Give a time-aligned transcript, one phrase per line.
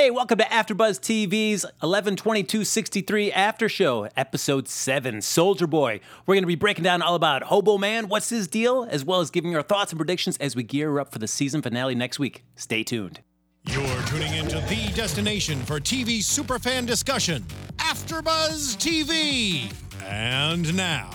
[0.00, 6.00] Hey, welcome to AfterBuzz TV's 112263 After Show, Episode 7, Soldier Boy.
[6.24, 9.20] We're going to be breaking down all about Hobo Man, what's his deal, as well
[9.20, 12.18] as giving our thoughts and predictions as we gear up for the season finale next
[12.18, 12.44] week.
[12.56, 13.20] Stay tuned.
[13.66, 17.44] You're tuning into the destination for TV superfan discussion,
[17.76, 19.70] AfterBuzz TV.
[20.02, 21.10] And now,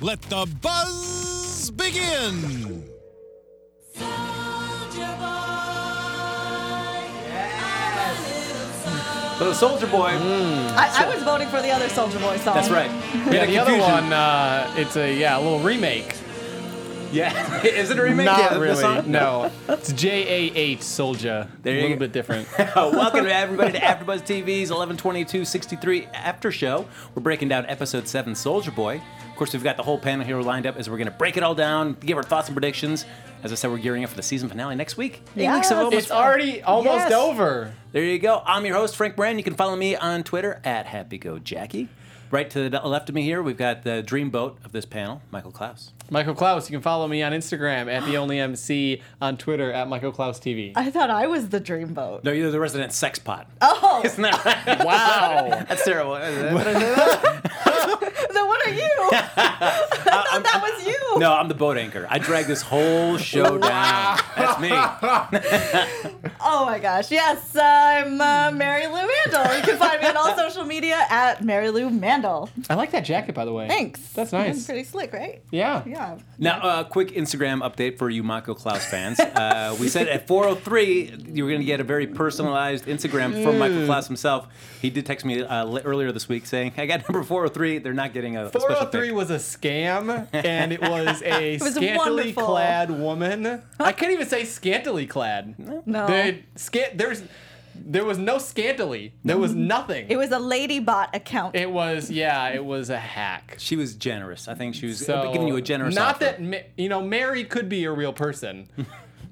[0.00, 2.84] let the buzz begin.
[9.40, 12.56] So, Soldier Boy, I, I was voting for the other Soldier Boy song.
[12.56, 12.90] that's right.
[13.32, 16.14] Yeah, the other one, uh, it's a yeah, a little remake.
[17.10, 17.62] Yeah.
[17.64, 18.26] Is it a remake?
[18.26, 18.76] Not Yeah, the really.
[18.82, 19.10] song?
[19.10, 21.48] No, it's J A H Soldier.
[21.62, 22.00] There a little go.
[22.00, 22.48] bit different.
[22.76, 26.86] Welcome to everybody to AfterBuzz TV's 112263 After Show.
[27.14, 29.00] We're breaking down Episode 7, Soldier Boy.
[29.40, 31.38] Of course, we've got the whole panel here lined up as we're going to break
[31.38, 33.06] it all down, give our thoughts and predictions.
[33.42, 35.22] As I said, we're gearing up for the season finale next week.
[35.34, 35.54] Eight Yes.
[35.56, 37.12] weeks of almost it's already almost Yes.
[37.12, 37.72] over.
[37.92, 38.42] There you go.
[38.44, 39.38] I'm your host, Frank Moran.
[39.38, 41.88] You can follow me on Twitter at HappyGoJackie.
[42.30, 45.52] Right to the left of me here, we've got the dreamboat of this panel, Michael
[45.52, 45.92] Clouse.
[46.10, 46.68] Michael Clouse.
[46.68, 50.40] You can follow me on Instagram at the only MC on Twitter at Michael Clouse
[50.40, 50.72] TV.
[50.74, 52.24] I thought I was the dreamboat.
[52.24, 53.48] No, you're the resident sex pot.
[53.60, 54.84] Oh, Isn't that right?
[54.90, 55.64] Wow.
[55.68, 56.14] That's terrible.
[56.20, 56.72] then what are
[58.70, 58.90] you?
[59.12, 61.18] I thought that was you.
[61.18, 62.06] No, I'm the boat anchor.
[62.10, 64.18] I drag this whole show down.
[64.36, 64.70] That's me.
[66.40, 67.10] Oh my gosh.
[67.10, 69.56] Yes, I'm uh, Marielou Mandl.
[69.56, 72.48] You can find me on all social media at Mary Lou Mandl.
[72.68, 73.68] I like that jacket, by the way.
[73.68, 74.00] Thanks.
[74.12, 74.66] That's nice.
[74.66, 75.42] Pretty slick, right?
[75.50, 75.82] Yeah.
[75.86, 76.18] Yeah.
[76.38, 79.20] Now, a uh, quick Instagram update for you Michael Clouse fans.
[79.20, 83.58] Uh, we said at 4:03 you were going to get a very personalized Instagram from
[83.58, 84.48] Michael Clouse himself.
[84.80, 87.78] He did text me uh, earlier this week saying, "I got number 403.
[87.78, 91.58] They're not getting a, a special 403 pick." was a scam, and it was a
[91.58, 92.44] was scantily wonderful.
[92.46, 93.62] clad woman.
[93.78, 95.54] I can't even say scantily clad.
[95.86, 96.06] No.
[96.06, 97.22] They, scan, there's,
[97.84, 99.12] there was no scantily.
[99.24, 99.66] There was mm-hmm.
[99.66, 100.06] nothing.
[100.08, 101.54] It was a lady bot account.
[101.56, 103.56] It was yeah, it was a hack.
[103.58, 104.48] She was generous.
[104.48, 106.24] I think she was So giving you a generous Not offer.
[106.24, 108.68] that Ma- you know, Mary could be a real person,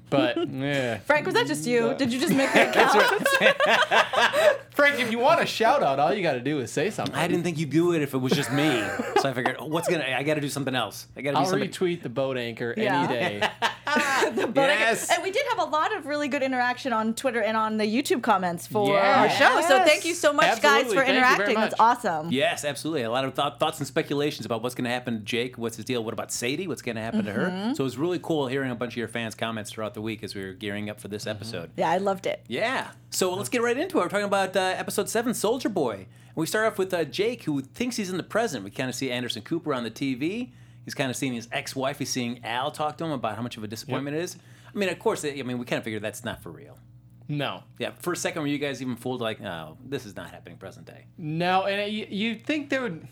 [0.09, 0.97] but yeah.
[0.99, 1.93] Frank, was that just you?
[1.97, 4.59] Did you just make the account?
[4.71, 7.15] Frank, if you want a shout out, all you got to do is say something.
[7.15, 8.81] I didn't think you'd do it if it was just me.
[9.21, 10.05] so I figured, oh, what's gonna?
[10.05, 11.07] I got to do something else.
[11.17, 11.69] I got to do I'll something.
[11.69, 13.01] retweet the boat anchor Yeah.
[13.09, 13.49] any day.
[14.35, 14.51] the.
[14.55, 15.09] Yes.
[15.11, 17.85] And we did have a lot of really good interaction on Twitter and on the
[17.85, 19.41] YouTube comments for Yes.
[19.41, 19.67] our show.
[19.67, 21.55] So thank you so much, guys, for Thank interacting.
[21.55, 22.31] That's awesome.
[22.31, 23.03] Yes, absolutely.
[23.03, 25.57] A lot of thought, thoughts and speculations about what's going to happen to Jake.
[25.57, 26.03] What's his deal?
[26.03, 26.67] What about Sadie?
[26.67, 27.67] What's going to happen to Mm-hmm.
[27.69, 27.75] her?
[27.75, 30.23] So it was really cool hearing a bunch of your fans' comments throughout the week
[30.23, 31.69] as we were gearing up for this episode.
[31.77, 32.43] Yeah, I loved it.
[32.47, 32.91] Yeah.
[33.11, 34.01] So let's get right into it.
[34.01, 35.93] We're talking about uh, episode seven, Soldier Boy.
[36.27, 38.63] And we start off with uh, Jake, who thinks he's in the present.
[38.63, 40.51] We kind of see Anderson Cooper on the TV.
[40.89, 41.99] He's kind of seeing his ex-wife.
[41.99, 44.37] He's seeing Al talk to him about how much of a disappointment it is.
[44.73, 46.79] I mean, of course, I mean, we kind of figured that's not for real.
[47.27, 47.91] No, Yeah.
[47.99, 49.21] For a second, were you guys even fooled?
[49.21, 51.05] Like, oh, this is not happening present day.
[51.15, 53.07] no, and uh, you, you think they would?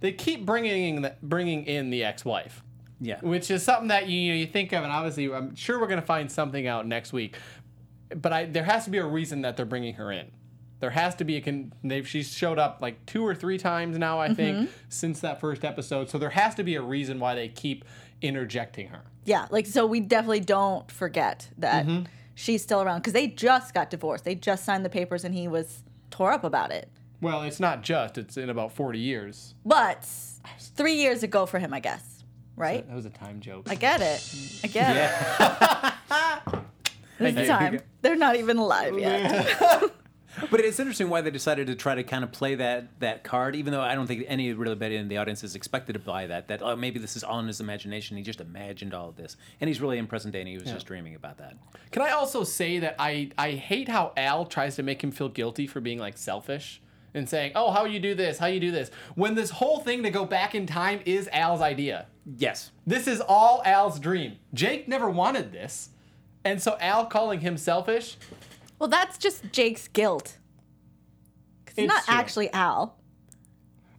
[0.00, 2.62] They keep bringing the, bringing in the ex-wife.
[2.98, 3.20] Yeah.
[3.20, 6.32] which is something that you you think of, and obviously I'm sure we're gonna find
[6.32, 7.36] something out next week.
[8.16, 10.30] But I there has to be a reason that they're bringing her in.
[10.80, 13.98] There has to be a con- they've she's showed up like two or three times
[13.98, 16.08] now I think since that first episode.
[16.08, 17.84] So there has to be a reason why they keep
[18.22, 19.02] interjecting her.
[19.24, 22.04] Yeah, like so we definitely don't forget that Mm-hmm.
[22.34, 24.24] she's still around because they just got divorced.
[24.24, 26.88] They just signed the papers and he was tore up about it.
[27.20, 29.54] Well, it's not just; it's in about forty years.
[29.66, 30.06] But
[30.60, 32.22] three years ago for him, I guess.
[32.54, 32.86] Right?
[32.86, 33.66] That was a time joke.
[33.68, 34.24] I get it.
[34.62, 34.94] I get
[36.10, 36.42] Yeah.
[36.52, 36.58] it.
[37.18, 37.80] This time.
[38.00, 39.82] They're not even alive yet.
[40.50, 43.56] But it's interesting why they decided to try to kind of play that that card,
[43.56, 46.48] even though I don't think any really in the audience is expected to buy that.
[46.48, 48.16] That oh, maybe this is all in his imagination.
[48.16, 50.64] He just imagined all of this, and he's really in present day, and he was
[50.64, 51.56] just dreaming about that.
[51.90, 55.28] Can I also say that I I hate how Al tries to make him feel
[55.28, 56.80] guilty for being like selfish
[57.14, 58.38] and saying, "Oh, how you do this?
[58.38, 61.60] How you do this?" When this whole thing to go back in time is Al's
[61.60, 62.06] idea.
[62.36, 64.36] Yes, This is all Al's dream.
[64.52, 65.90] Jake never wanted this.
[66.44, 68.16] And so Al calling him selfish,
[68.78, 70.38] well, that's just Jake's guilt.
[71.66, 72.14] 'Cause He's It's not true.
[72.14, 72.96] actually Al.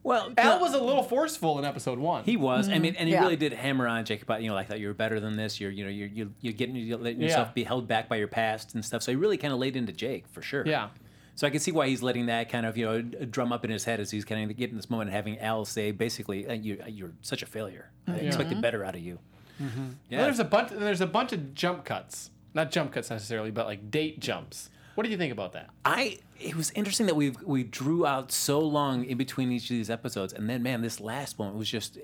[0.04, 2.24] well, Al was a little forceful in episode 1.
[2.24, 2.68] He was.
[2.70, 3.22] I mean, and he mm-hmm.
[3.22, 3.22] Yeah.
[3.22, 5.60] really did hammer on Jake about you know like that you're better than this.
[5.60, 7.54] You're you know you're you you're getting you're letting yourself Yeah.
[7.54, 9.04] be held back by your past and stuff.
[9.04, 10.66] So he really kind of laid into Jake for sure.
[10.66, 10.90] yeah.
[11.36, 13.72] So I can see why he's letting that kind of you know drum up in
[13.72, 16.54] his head as he's kind of getting this moment, and having Al say basically, uh,
[16.54, 17.92] "You uh, you're such a failure.
[18.08, 18.28] I mm-hmm.
[18.28, 19.20] expected better out of you."
[19.62, 19.90] Mm-hmm.
[20.10, 20.18] Yeah.
[20.20, 22.32] And there's a bunch there's a bunch of jump cuts.
[22.54, 24.70] Not jump cuts necessarily, but like date jumps.
[24.96, 25.70] What do you think about that?
[25.86, 29.70] I it was interesting that we we drew out so long in between each of
[29.70, 31.98] these episodes, and then man, this last one was just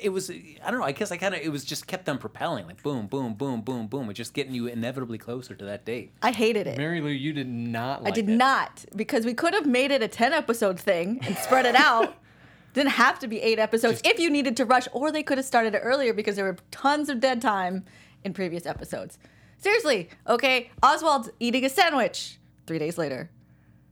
[0.00, 0.86] it was I don't know.
[0.86, 3.60] I guess I kind of it was just kept on propelling like boom, boom, boom,
[3.62, 4.10] boom, boom.
[4.10, 6.12] It just getting you inevitably closer to that date.
[6.22, 6.78] I hated it.
[6.78, 8.02] Marielou, you did not.
[8.02, 8.36] Like I did it.
[8.36, 12.14] not because we could have made it a 10 episode thing and spread it out.
[12.72, 15.44] Didn't have to be eight episodes if you needed to rush, or they could have
[15.44, 17.84] started it earlier because there were tons of dead time
[18.22, 19.18] in previous episodes.
[19.60, 23.30] Seriously, okay, Oswald's eating a sandwich three days later.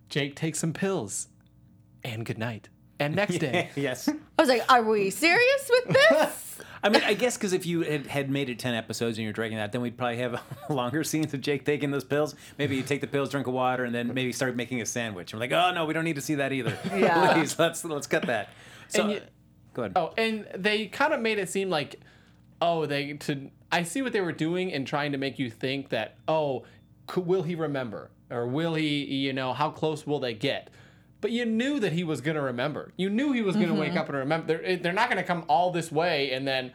[0.08, 1.28] Jake takes some pills,
[2.02, 2.68] and good night.
[2.98, 4.08] And next day, yes.
[4.08, 6.44] I was like, are we serious with this?
[6.82, 9.32] I mean, I guess because if you had, had made it ten episodes and you're
[9.32, 12.34] dragging that, then we'd probably have longer scenes of Jake taking those pills.
[12.56, 15.32] Maybe you take the pills, drink a water, and then maybe start making a sandwich.
[15.32, 16.78] I'm like, oh no, we don't need to see that either.
[16.94, 17.34] Yeah.
[17.34, 18.48] Please, let's let's cut that.
[18.88, 19.20] So, And you-
[19.74, 19.92] go ahead.
[19.96, 22.00] Oh, and they kind of made it seem like,
[22.60, 23.50] oh, they to.
[23.70, 26.64] I see what they were doing and trying to make you think that, oh,
[27.06, 30.70] could, will he remember or will he, you know, how close will they get?
[31.20, 32.92] But you knew that he was gonna remember.
[32.96, 33.98] You knew he was gonna wake mm-hmm.
[33.98, 34.46] up and remember.
[34.46, 36.72] They're, they're not gonna come all this way and then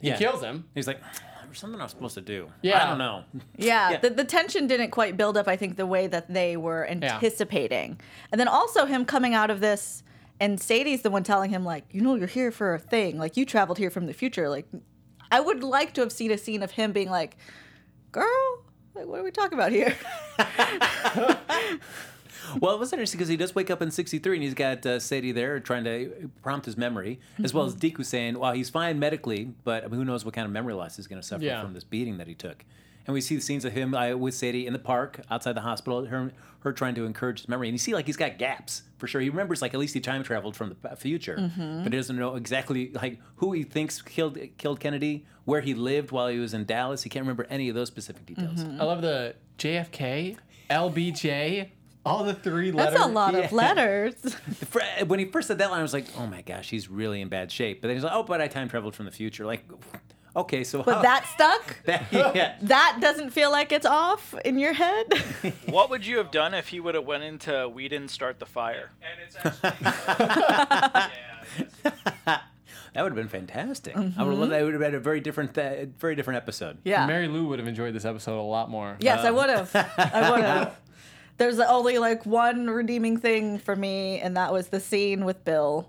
[0.00, 0.16] he Yeah.
[0.16, 0.64] kills him.
[0.74, 1.00] He's like,
[1.44, 2.48] there's something I was supposed to do.
[2.62, 2.84] Yeah.
[2.84, 3.24] I don't know.
[3.56, 3.98] Yeah, Yeah.
[3.98, 8.00] The, the tension didn't quite build up, I think, the way that they were anticipating.
[8.30, 10.02] And then also him coming out of this,
[10.38, 13.18] and Sadie's the one telling him, like, you know, you're here for a thing.
[13.18, 14.48] Like, you traveled here from the future.
[14.48, 14.66] Like,
[15.30, 17.36] I would like to have seen a scene of him being like,
[18.12, 18.26] girl,
[18.94, 19.94] like, what are we talking about here?
[22.60, 24.98] Well, it was interesting because he does wake up in '63 and he's got uh,
[24.98, 27.78] Sadie there trying to prompt his memory, as well as Mm-hmm.
[27.98, 31.06] Deke saying, "Well, he's fine medically, but who knows what kind of memory loss he's
[31.06, 31.62] going to suffer Yeah.
[31.62, 32.64] from this beating that he took."
[33.10, 35.62] And we see the scenes of him uh, with Sadie in the park outside the
[35.62, 36.30] hospital, her,
[36.60, 39.20] her trying to encourage his memory, and you see like he's got gaps for sure.
[39.20, 41.82] He remembers like at least he time traveled from the future, Mm-hmm.
[41.82, 46.12] but he doesn't know exactly like who he thinks killed killed Kennedy, where he lived
[46.12, 47.02] while he was in Dallas.
[47.02, 48.62] He can't remember any of those specific details.
[48.62, 48.80] Mm-hmm.
[48.80, 50.36] I love the JFK,
[50.70, 51.68] LBJ,
[52.06, 52.94] all the three letters.
[52.94, 54.14] That's a lot of letters.
[55.06, 57.28] When he first said that line, I was like, "Oh my gosh, he's really in
[57.28, 59.64] bad shape." But then he's like, "Oh, but I time traveled from the future." Like,
[60.36, 61.76] okay, so But how- that stuck?
[61.84, 65.06] that yeah, That doesn't feel like it's off in your head?
[65.66, 68.46] What would you have done if he would have went into We Didn't Start the
[68.46, 68.90] Fire?
[71.84, 72.40] that
[72.96, 73.96] would have been fantastic.
[73.96, 74.60] I would have loved that.
[74.60, 76.78] It would have been a very different, uh, very different episode.
[76.84, 77.06] yeah.
[77.08, 78.96] Marielou would have enjoyed this episode a lot more.
[79.00, 79.70] Yes, I would have.
[79.74, 80.76] I would have.
[81.38, 85.88] There's only like one redeeming thing for me, and that was the scene with Bill.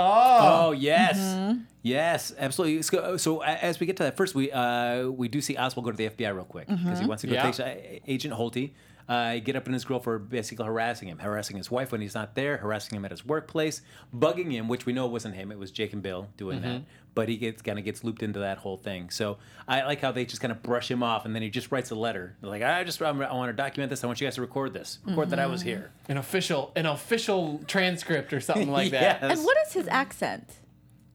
[0.00, 1.60] Oh, Oh yes, Mm-hmm.
[1.82, 2.82] yes, absolutely.
[2.82, 5.90] So, so as we get to that, first we uh, we do see Oswald go
[5.90, 7.00] to the FBI real quick because Mm-hmm.
[7.02, 7.50] he wants to go Yeah.
[7.50, 8.70] take uh, Agent Hosty.
[9.10, 12.14] Uh, get up in his grill for basically harassing him, harassing his wife when he's
[12.14, 13.82] not there, harassing him at his workplace,
[14.16, 16.82] bugging him, which we know wasn't him; it was Jake and Bill doing that.
[17.12, 19.10] But he gets kind of gets looped into that whole thing.
[19.10, 21.72] So I like how they just kind of brush him off, and then he just
[21.72, 24.04] writes a letter They're like, "I just I'm, I want to document this.
[24.04, 26.86] I want you guys to record this, record that I was here." an official, an
[26.86, 29.22] official transcript or something like that.
[29.22, 30.59] And what is his accent?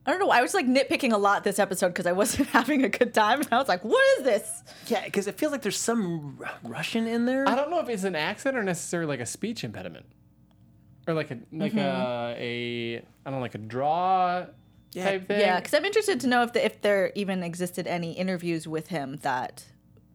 [0.06, 0.30] I don't know.
[0.30, 3.40] I was like nitpicking a lot this episode because I wasn't having a good time,
[3.42, 6.48] and I was like, "What is this?" Yeah, because it feels like there's some Ru-
[6.64, 7.48] Russian in there.
[7.48, 10.06] I don't know if it's an accent or necessarily like a speech impediment,
[11.08, 14.46] or like a like a a I don't know like a draw
[14.94, 15.40] type thing.
[15.40, 18.88] Yeah, because I'm interested to know if the, if there even existed any interviews with
[18.88, 19.66] him that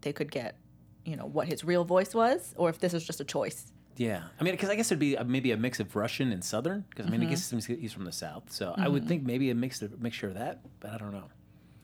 [0.03, 0.57] they could get,
[1.05, 3.73] you know, what his real voice was, or if this was just a choice.
[4.01, 6.43] Yeah, I mean, because I guess it'd be a, maybe a mix of Russian and
[6.43, 6.87] Southern.
[6.89, 7.33] Because I mean, I mm-hmm.
[7.33, 9.09] guess he's he's from the South, so I would mm-hmm.
[9.09, 11.25] think maybe a mix of mixture of that, but I don't know.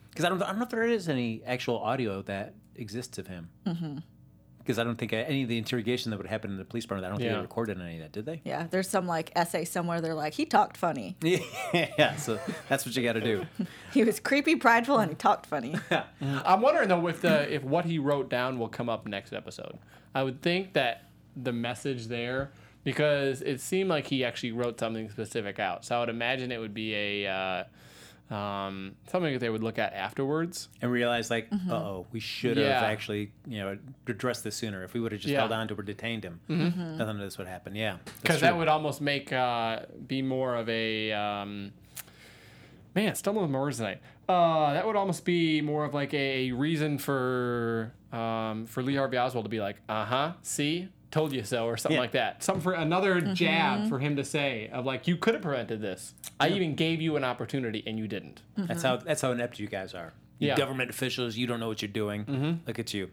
[0.09, 3.27] Because I don't, I don't know if there is any actual audio that exists of
[3.27, 3.49] him.
[3.67, 3.97] Mm-hmm.
[4.57, 7.05] Because I don't think any of the interrogation that would happen in the police department,
[7.05, 7.35] I don't think Yeah.
[7.35, 8.41] they recorded any of that, did they?
[8.43, 10.01] Yeah, there's some like essay somewhere.
[10.01, 11.17] They're like, he talked funny.
[11.21, 13.45] yeah, so that's what you got to do.
[13.93, 15.75] He was creepy, prideful, and he talked funny.
[16.21, 19.77] I'm wondering though if the if what he wrote down will come up next episode.
[20.15, 21.06] I would think that
[21.41, 22.51] the message there
[22.83, 25.85] because it seemed like he actually wrote something specific out.
[25.85, 29.79] So I would imagine it would be a uh, um, something that they would look
[29.79, 30.67] at afterwards.
[30.81, 32.83] And realize, like, uh oh, we should have Yeah.
[32.85, 33.77] actually, you know,
[34.07, 34.83] addressed this sooner.
[34.83, 35.39] If we would have just Yeah.
[35.39, 37.73] held on to or detained him, nothing of this would happen.
[37.75, 41.71] Yeah, Because that would almost make uh, be more of a um,
[42.95, 44.01] man stumbling with my words tonight.
[44.27, 49.17] Uh, that would almost be more of like a reason for um, for Lee Harvey
[49.17, 52.01] Oswald to be like, uh huh, see, told you so, or something Yeah.
[52.01, 52.43] like that.
[52.43, 53.33] Something for another mm-hmm.
[53.33, 56.13] jab for him to say of like, you could have prevented this.
[56.39, 58.41] I even gave you an opportunity and you didn't.
[58.57, 58.67] Mm-hmm.
[58.67, 60.13] That's how that's how inept you guys are.
[60.39, 60.55] You Yeah.
[60.55, 62.25] government officials, you don't know what you're doing.
[62.25, 62.67] Mm-hmm.
[62.67, 63.09] Look at you.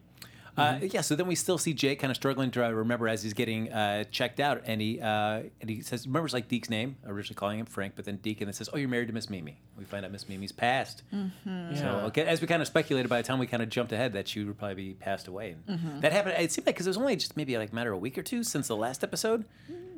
[0.57, 3.23] Uh, yeah, so then we still see Jake kind of struggling to uh, remember as
[3.25, 6.97] he's getting uh, checked out, and he uh, and he says remembers like Deke's name,
[7.07, 9.29] originally calling him Frank, but then Deke, and then says, "Oh, you're married to Miss
[9.29, 11.03] Mimi." We find out Miss Mimi's passed.
[11.11, 12.05] So Yeah.
[12.07, 14.29] okay, as we kind of speculated by the time we kind of jumped ahead that
[14.29, 15.57] she would probably be passed away.
[16.01, 16.37] That happened.
[16.39, 18.17] It seemed like because it was only just maybe like a matter of a week
[18.17, 19.45] or two since the last episode.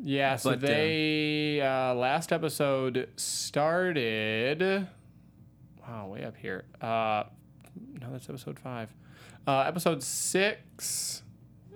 [0.02, 4.86] Yeah, so But, uh, they uh, last episode started.
[5.86, 6.64] wow, way up here.
[8.00, 8.94] No, that's episode five.
[9.46, 11.22] Uh, episode six.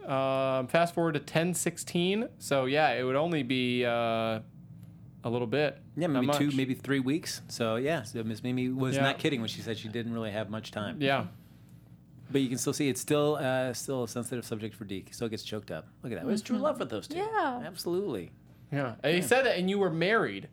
[0.04, 2.28] Um, fast forward to ten sixteen.
[2.38, 4.40] So yeah, it would only be uh,
[5.24, 5.78] a little bit.
[5.96, 6.54] Yeah, maybe two, much.
[6.56, 7.42] maybe three weeks.
[7.48, 9.02] So yeah, so Miss Mimi was Yeah.
[9.02, 10.96] not kidding when she said she didn't really have much time.
[11.00, 11.26] Yeah.
[12.32, 15.08] But you can still see it's still uh, still a sensitive subject for Deke.
[15.08, 15.86] He still gets choked up.
[16.02, 16.24] Look at that.
[16.24, 17.18] It was true love with those two.
[17.18, 17.62] Yeah.
[17.66, 18.30] Absolutely.
[18.72, 18.94] Yeah.
[19.02, 20.48] And he said that, and you were married,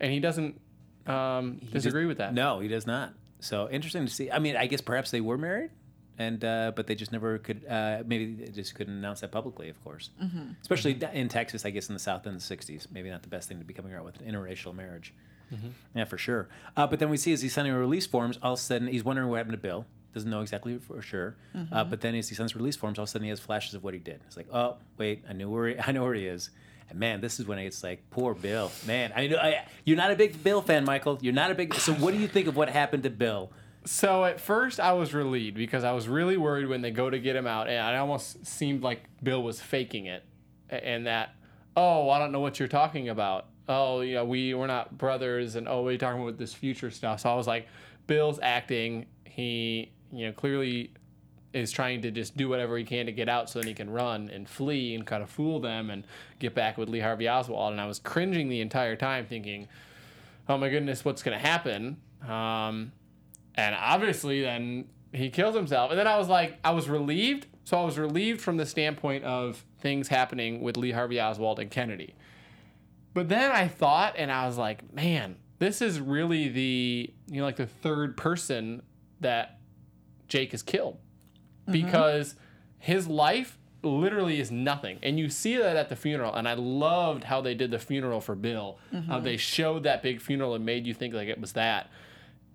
[0.00, 0.60] and he doesn't
[1.06, 2.34] um, He disagree just- with that.
[2.34, 3.14] No, he does not.
[3.40, 4.30] So interesting to see.
[4.30, 5.70] I mean, I guess perhaps they were married,
[6.18, 7.64] and uh, but they just never could.
[7.66, 9.68] Uh, maybe they just couldn't announce that publicly.
[9.68, 10.52] Of course, Mm-hmm.
[10.60, 13.28] especially d- in Texas, I guess in the South in the '60s, maybe not the
[13.28, 15.14] best thing to be coming out with an interracial marriage.
[15.94, 16.46] Yeah, for sure.
[16.76, 19.02] Uh, but then we see as he's signing release forms, all of a sudden he's
[19.02, 19.86] wondering what happened to Bill.
[20.12, 21.36] Doesn't know exactly for sure.
[21.54, 21.90] Uh, Mm-hmm.
[21.90, 23.82] but then as he signs release forms, all of a sudden he has flashes of
[23.82, 24.20] what he did.
[24.26, 26.50] It's like, oh wait, I knew where he, I know where he is.
[26.90, 28.70] And man, this is when it's like, poor Bill.
[28.86, 31.18] Man, I I, you're not a big Bill fan, Michael.
[31.20, 31.74] You're not a big.
[31.74, 33.50] So what do you think of what happened to Bill?
[33.84, 37.18] So at first I was relieved because I was really worried when they go to
[37.18, 40.24] get him out, and it almost seemed like Bill was faking it,
[40.68, 41.34] and that,
[41.76, 43.46] oh, I don't know what you're talking about.
[43.68, 47.20] Oh, you know, we we're not brothers, and oh, we're talking about this future stuff.
[47.20, 47.68] So I was like,
[48.06, 49.06] Bill's acting.
[49.24, 50.92] He, you know, clearly
[51.52, 53.90] is trying to just do whatever he can to get out so then he can
[53.90, 56.04] run and flee and kind of fool them and
[56.38, 57.72] get back with Lee Harvey Oswald.
[57.72, 59.68] And I was cringing the entire time, thinking,
[60.48, 61.96] oh my goodness, what's going to happen?
[62.28, 62.92] Um,
[63.54, 65.90] and obviously, then he kills himself.
[65.90, 67.46] And then I was like, I was relieved.
[67.64, 71.70] So I was relieved from the standpoint of things happening with Lee Harvey Oswald and
[71.70, 72.14] Kennedy.
[73.14, 77.44] But then I thought, and I was like, man, this is really the, you know,
[77.44, 78.82] like the third person
[79.20, 79.58] that
[80.28, 80.98] Jake has killed
[81.68, 81.84] Mm-hmm.
[81.84, 82.34] because
[82.78, 84.98] his life literally is nothing.
[85.02, 86.34] And you see that at the funeral.
[86.34, 88.78] And I loved how they did the funeral for Bill.
[89.06, 91.90] How they showed that big funeral and made you think like it was that.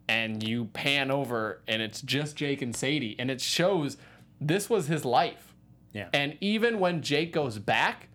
[0.07, 3.15] And you pan over and it's just Jake and Sadie.
[3.17, 3.97] And it shows
[4.41, 5.53] this was his life.
[5.93, 6.09] Yeah.
[6.13, 8.09] And even when Jake goes back,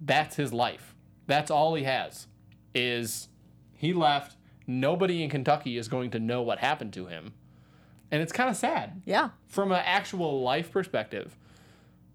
[0.00, 0.94] that's his life.
[1.26, 2.26] That's all he has.
[2.74, 3.28] Is
[3.74, 4.36] he left.
[4.66, 7.32] Nobody in Kentucky is going to know what happened to him.
[8.16, 9.28] And it's kind of sad Yeah.
[9.46, 11.36] from an actual life perspective,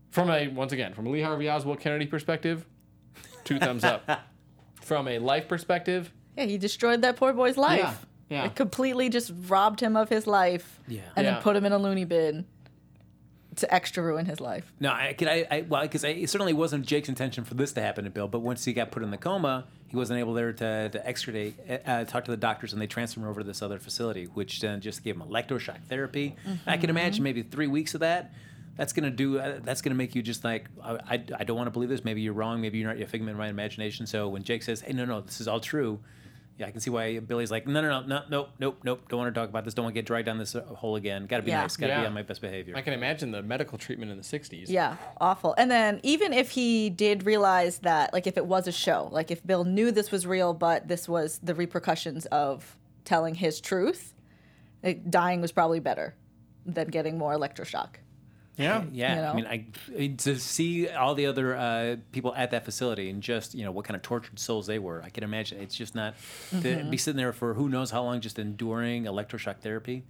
[0.09, 2.65] from a once again from a Lee Harvey Oswald Kennedy perspective,
[3.43, 4.09] two thumbs up.
[4.81, 8.07] From a life perspective, Yeah, he destroyed that poor boy's life.
[8.29, 8.45] yeah.
[8.45, 10.79] It completely just robbed him of his life.
[10.87, 11.01] Yeah.
[11.15, 11.33] And Yeah.
[11.33, 12.45] then put him in a loony bin
[13.57, 14.73] to extra ruin his life.
[14.79, 15.27] No, I could.
[15.27, 18.27] I, I well, because it certainly wasn't Jake's intention for this to happen to Bill.
[18.27, 21.55] But once he got put in the coma, he wasn't able there to to extradite,
[21.85, 24.61] uh, talk to the doctors, and they transferred him over to this other facility, which
[24.61, 26.35] then just gave him electroshock therapy.
[26.65, 28.33] I can imagine maybe three weeks of that.
[28.77, 29.37] That's gonna do.
[29.37, 32.05] Uh, that's gonna make you just like I, I, I don't want to believe this.
[32.05, 32.61] Maybe you're wrong.
[32.61, 32.97] Maybe you're not.
[32.97, 34.07] You're a figment of my imagination.
[34.07, 35.99] So when Jake says, "Hey, no, no, this is all true,"
[36.61, 39.01] yeah, I can see why Billy's like, "No, no, no, no, nope, nope, nope.
[39.09, 39.73] Don't want to talk about this.
[39.73, 41.25] Don't want to get dragged down this uh, hole again.
[41.25, 41.61] Got to be Yeah.
[41.61, 41.75] nice.
[41.75, 44.23] Got to be on my best behavior." I can imagine the medical treatment in the
[44.23, 44.69] '60s.
[44.69, 45.55] Yeah, awful.
[45.57, 49.31] And then even if he did realize that, like if it was a show, like
[49.31, 54.13] if Bill knew this was real, but this was the repercussions of telling his truth,
[54.83, 56.15] like, dying was probably better
[56.65, 57.95] than getting more electroshock.
[58.57, 59.31] Yeah, Yeah, you know?
[59.31, 59.67] I mean,
[59.99, 63.71] I to see all the other uh, people at that facility and just you know
[63.71, 65.01] what kind of tortured souls they were.
[65.03, 66.15] I can imagine it's just not
[66.51, 66.89] to Mm-hmm.
[66.89, 70.03] be sitting there for who knows how long, just enduring electroshock therapy.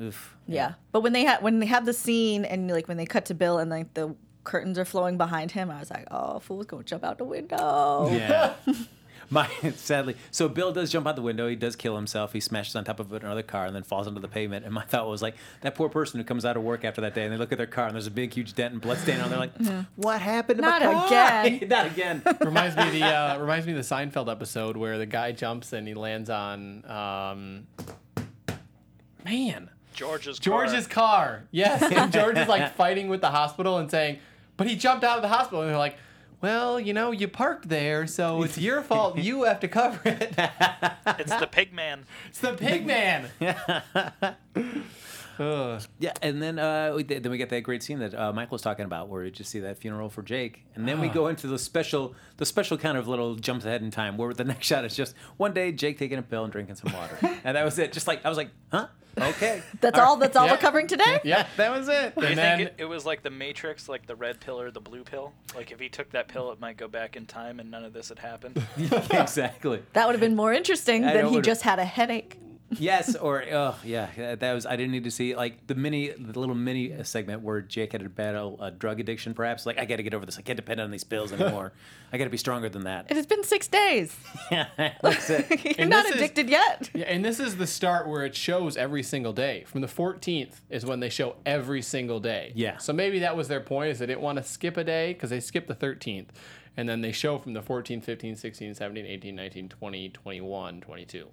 [0.00, 0.36] Oof.
[0.46, 0.74] Yeah.
[0.92, 3.34] But when they had when they have the scene and like when they cut to
[3.34, 6.84] Bill and like the curtains are flowing behind him, I was like, oh, fool's gonna
[6.84, 8.08] jump out the window.
[8.10, 8.54] Yeah.
[9.32, 11.48] My sadly, so Bill does jump out the window.
[11.48, 12.32] He does kill himself.
[12.32, 14.64] He smashes on top of another car and then falls onto the pavement.
[14.64, 17.14] And my thought was like that poor person who comes out of work after that
[17.14, 18.98] day and they look at their car and there's a big huge dent and blood
[18.98, 19.30] stain on.
[19.30, 19.48] there.
[19.48, 21.06] They're like, what happened to Not my car?
[21.06, 21.60] again.
[21.68, 22.22] Not again.
[22.40, 25.72] reminds me of the uh, reminds me of the Seinfeld episode where the guy jumps
[25.72, 27.66] and he lands on um,
[29.24, 30.64] man George's car.
[30.64, 31.26] George's car.
[31.26, 31.44] car.
[31.52, 34.18] Yes, and George is like fighting with the hospital and saying,
[34.56, 35.96] but he jumped out of the hospital and they're like.
[36.40, 39.18] Well, you know, you parked there, so it's your fault.
[39.18, 40.34] You have to cover it.
[41.18, 42.06] It's the pig man.
[42.28, 43.28] It's the pig man.
[45.40, 45.82] Ugh.
[45.98, 48.62] Yeah, and then uh, we, then we get that great scene that uh, Michael was
[48.62, 51.46] talking about, where you just see that funeral for Jake, and then we go into
[51.46, 54.84] the special, the special kind of little jumps ahead in time, where the next shot
[54.84, 57.78] is just one day Jake taking a pill and drinking some water, and that was
[57.78, 57.92] it.
[57.92, 60.16] Just like I was like, huh, okay, That's all.
[60.18, 60.52] That's all Yeah.
[60.52, 61.20] we're covering today.
[61.24, 62.14] Yeah, that was it.
[62.16, 64.60] Do you And then think it, it was like the Matrix, like the red pill
[64.60, 65.32] or the blue pill?
[65.54, 67.92] Like if he took that pill, it might go back in time and none of
[67.94, 68.62] this had happened.
[69.10, 69.82] exactly.
[69.94, 72.38] That would have been more interesting I than know, he would've- just had a headache.
[72.70, 76.38] Yes, or oh yeah, that was I didn't need to see like the mini, the
[76.38, 79.66] little mini uh, segment where Jake had to battle a drug addiction, perhaps.
[79.66, 80.38] Like I got to get over this.
[80.38, 81.72] I can't depend on these pills anymore.
[82.12, 83.06] I got to be stronger than that.
[83.10, 84.16] It has been six days.
[84.50, 84.66] yeah,
[85.02, 85.48] that's it.
[85.64, 86.90] You're And not this is- addicted yet.
[86.94, 89.64] Yeah, and this is the start where it shows every single day.
[89.66, 92.52] From the 14th is when they show every single day.
[92.54, 92.78] Yeah.
[92.78, 95.30] So maybe that was their point is they didn't want to skip a day because
[95.30, 96.26] they skipped the 13th.
[96.76, 101.26] And then they show from the 14, 15, 16, 17, 18, 19, 20, 21, 22.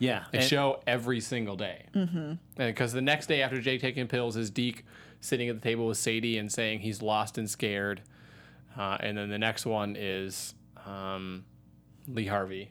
[0.00, 1.84] Yeah, They and- show every single day.
[1.94, 2.32] Mm-hmm.
[2.56, 4.84] Because the next day after Jake taking pills is Deke
[5.20, 8.02] sitting at the table with Sadie and saying he's lost and scared.
[8.76, 10.54] Uh, and then the next one is
[10.86, 11.44] um,
[12.08, 12.70] Lee Harvey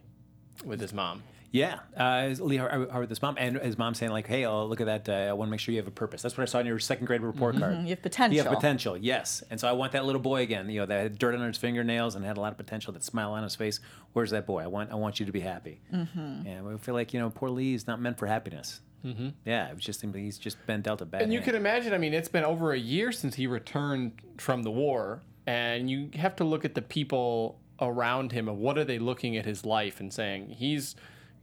[0.65, 1.21] with his mom.
[1.51, 4.65] Yeah, uh, Lee Har- Har- with his mom, and his mom saying like, "Hey, oh,
[4.65, 5.09] look at that!
[5.09, 6.67] Uh, I want to make sure you have a purpose." That's what I saw in
[6.67, 7.81] your second grade report card.
[7.83, 8.35] You have potential.
[8.35, 9.43] You have potential, yes.
[9.49, 10.69] And so I want that little boy again.
[10.69, 12.93] You know, that had dirt on his fingernails and had a lot of potential.
[12.93, 13.79] That smile on his face.
[14.13, 14.61] Where's that boy?
[14.61, 15.81] I want, I want you to be happy.
[15.93, 16.47] Mm-hmm.
[16.47, 18.81] And we feel like you know, poor Lee is not meant for happiness.
[19.05, 19.29] Mm-hmm.
[19.45, 21.21] Yeah, it was just he's just been dealt a bad.
[21.21, 21.45] And you hand.
[21.45, 25.21] can imagine, I mean, it's been over a year since he returned from the war,
[25.47, 29.37] and you have to look at the people around him and what are they looking
[29.37, 30.95] at his life and saying he's,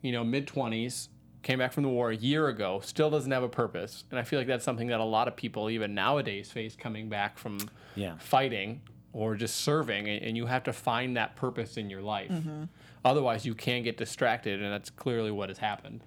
[0.02, 1.08] you know, mid 20s,
[1.42, 4.04] came back from the war a year ago, still doesn't have a purpose.
[4.10, 7.08] And I feel like that's something that a lot of people, even nowadays, face coming
[7.08, 7.58] back from
[7.94, 8.16] Yeah.
[8.18, 8.80] fighting
[9.12, 12.30] or just serving, and and you have to find that purpose in your life.
[12.30, 12.64] Mm-hmm.
[13.04, 16.02] Otherwise, you can get distracted, and that's clearly what has happened.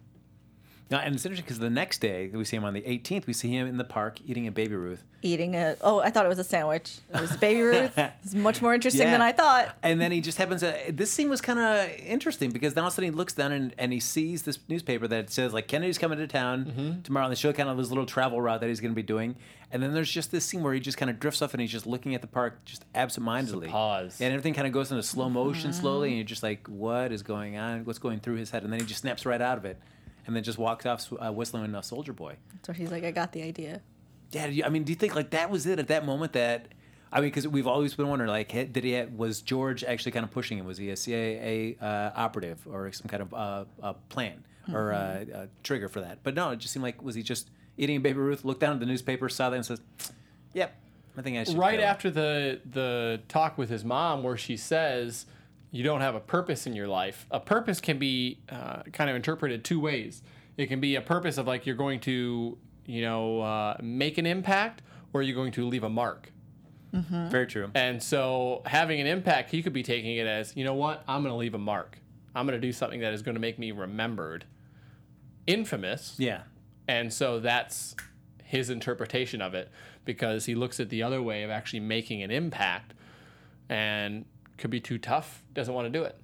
[0.91, 3.27] No, and it's interesting because the next day we see him on the 18th.
[3.27, 5.03] We see him in the park eating a baby Ruth.
[5.21, 6.97] Eating a oh, I thought it was a sandwich.
[7.13, 7.91] It was Baby Ruth.
[8.23, 9.11] It's much more interesting Yeah.
[9.11, 9.75] than I thought.
[9.83, 10.75] And then he just happens to.
[10.89, 13.51] This scene was kind of interesting because then all of a sudden he looks down
[13.51, 17.01] and, and he sees this newspaper that says like Kennedy's coming to town Mm-hmm.
[17.03, 17.25] tomorrow.
[17.25, 19.35] And they show kind of his little travel route that he's going to be doing.
[19.71, 21.71] And then there's just this scene where he just kind of drifts off and he's
[21.71, 23.67] just looking at the park just absentmindedly.
[23.67, 24.21] Just pause.
[24.21, 27.21] And everything kind of goes into slow motion slowly, and you're just like, what is
[27.21, 27.85] going on?
[27.85, 28.63] What's going through his head?
[28.63, 29.77] And then he just snaps right out of it,
[30.27, 32.35] and then just walks off uh, whistling a Soldier Boy.
[32.63, 33.81] So he's like, I got the idea.
[34.31, 36.67] Yeah, you- I mean, do you think like that was it at that moment that?
[37.11, 40.23] I mean, because we've always been wondering, like, did he have, was George actually kind
[40.23, 40.67] of pushing him?
[40.67, 45.25] Was he a CIA uh, operative or some kind of uh, uh, plan or uh,
[45.33, 46.19] uh, trigger for that?
[46.21, 48.45] But no, it just seemed like was he just eating a baby Ruth?
[48.45, 49.81] Looked down at the newspaper, saw that, and says,
[50.53, 50.75] "Yep,
[51.17, 54.37] I think I should." right kill him." after the the talk with his mom where
[54.37, 55.25] she says
[55.71, 57.25] you don't have a purpose in your life.
[57.31, 60.21] A purpose can be uh, kind of interpreted two ways.
[60.57, 64.25] It can be a purpose of like you're going to you know uh, make an
[64.25, 64.81] impact
[65.13, 66.31] or you're going to leave a mark.
[66.91, 67.69] Very true.
[67.75, 71.03] and so having an impact he could be taking it as you know what?
[71.07, 71.99] I'm going to leave a mark.
[72.33, 74.45] I'm going to do something that is going to make me remembered.
[75.45, 76.15] Infamous.
[76.17, 76.41] Yeah,
[76.87, 77.95] and so that's
[78.43, 79.69] his interpretation of it
[80.05, 82.95] because he looks at the other way of actually making an impact
[83.69, 84.25] and
[84.59, 86.15] could be too tough, doesn't want to do it.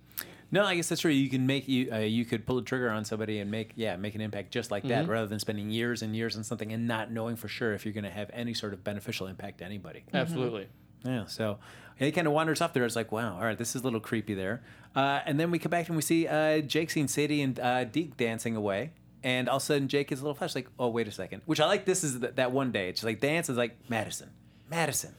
[0.52, 1.12] no, I guess that's true.
[1.12, 3.96] You can make you uh, you could pull a trigger on somebody and make yeah
[3.96, 6.88] make an impact just like that, rather than spending years and years on something and
[6.88, 9.66] not knowing for sure if you're going to have any sort of beneficial impact to
[9.66, 10.04] anybody.
[10.14, 10.68] Absolutely.
[11.04, 11.60] Yeah, so
[11.98, 12.84] he kind of wanders off there.
[12.84, 14.64] It's like, wow, all right, this is a little creepy there.
[14.96, 17.84] Uh, and then we come back and we see uh, Jake seeing Sadie and uh,
[17.84, 18.92] Deke dancing away.
[19.24, 21.42] And all of a sudden, Jake is a little flash, like, oh, wait a second.
[21.46, 22.90] Which I like this is th- that one day.
[22.90, 24.30] It's like dance is like Madison.
[24.70, 25.14] Madison.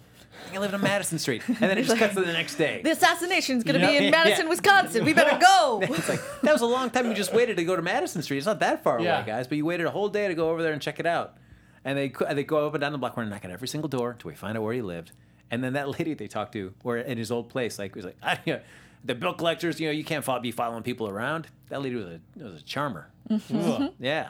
[0.52, 1.42] I live on Madison Street.
[1.48, 2.80] And then it just cuts to the next day.
[2.82, 3.90] The assassination's gonna Yeah.
[3.90, 4.10] be in Yeah.
[4.10, 5.04] Madison, Wisconsin.
[5.04, 5.80] We better go.
[5.90, 8.38] It's like, that was a long time you just waited to go to Madison Street.
[8.38, 9.18] It's not that far Yeah.
[9.18, 11.06] away, guys, but you waited a whole day to go over there and check it
[11.06, 11.36] out.
[11.84, 14.28] And they they go up and down the block, we're knocking every single door until
[14.30, 15.12] we find out where he lived.
[15.50, 18.16] And then that lady they talked to, or in his old place, like was like,
[18.22, 18.60] I, you know,
[19.04, 21.46] the bill collectors, you know, you can't fo- be following people around.
[21.68, 23.08] That lady was a was a charmer.
[23.30, 23.92] Ugh.
[24.00, 24.28] Yeah.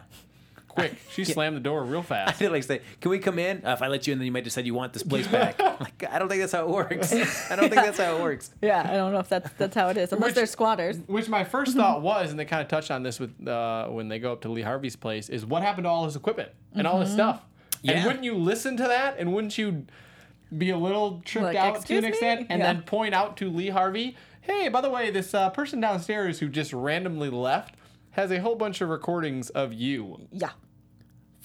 [0.77, 2.29] Quick, she slammed the door real fast.
[2.29, 2.39] I fast.
[2.39, 3.65] did like say, "Can we come in?
[3.67, 5.61] Uh, if I let you in, then you might decide you want this place back."
[5.61, 7.13] I'm like, I don't think that's how it works.
[7.51, 8.51] I don't think that's how it works.
[8.63, 10.99] yeah, I don't know if that's that's how it is, unless Which- they're squatters.
[11.07, 14.09] Which my first thought was, and they kind of touched on this with uh, when
[14.09, 16.87] they go up to Lee Harvey's place, is what happened to all his equipment and
[16.87, 17.43] all his stuff.
[17.83, 17.93] Yeah.
[17.93, 19.17] And wouldn't you listen to that?
[19.19, 19.87] And wouldn't you
[20.57, 22.73] be a little tripped Like, out to "Excuse an me?" extent, and Yeah.
[22.73, 26.49] then point out to Lee Harvey, "Hey, by the way, this uh, person downstairs who
[26.49, 27.75] just randomly left
[28.13, 30.51] has a whole bunch of recordings of you." Yeah.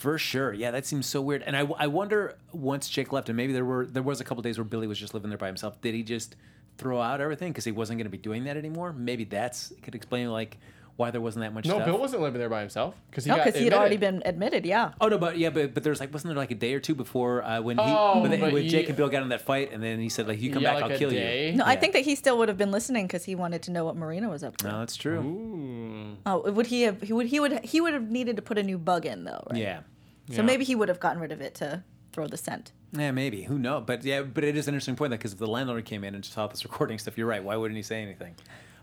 [0.01, 1.43] For sure, yeah, that seems so weird.
[1.43, 4.41] And I, I wonder once Jake left, and maybe there were there was a couple
[4.41, 5.79] days where Billy was just living there by himself.
[5.81, 6.35] Did he just
[6.79, 8.93] throw out everything because he wasn't going to be doing that anymore?
[8.93, 10.57] Maybe that's could explain like
[10.97, 11.65] why there wasn't that much.
[11.65, 11.85] No, stuff.
[11.85, 14.65] Bill wasn't living there by himself because he No, because he had already been admitted.
[14.65, 14.93] Yeah.
[14.99, 16.95] Oh no, but yeah, but but there's like wasn't there like a day or two
[16.95, 19.41] before uh, when he Oh, when, they, but when Jake and Bill got in that
[19.41, 21.51] fight, and then he said like you come Yeah, back, like I'll kill day.
[21.51, 21.57] you.
[21.57, 23.85] No, I think that he still would have been listening because he wanted to know
[23.85, 24.67] what Marina was up to.
[24.67, 25.19] No, that's true.
[25.19, 26.17] Ooh.
[26.25, 27.01] Oh, would he have?
[27.01, 27.27] He would.
[27.27, 27.63] He would.
[27.63, 29.59] He would have needed to put a new bug in though, right?
[29.59, 29.81] Yeah.
[30.29, 30.41] So Yeah.
[30.43, 32.71] maybe he would have gotten rid of it to throw the scent.
[32.93, 33.43] Yeah, maybe.
[33.43, 33.83] Who knows?
[33.85, 36.13] But yeah, but it is an interesting point that because if the landlord came in
[36.15, 37.43] and just saw this recording stuff, you're right.
[37.43, 38.35] Why wouldn't he say anything?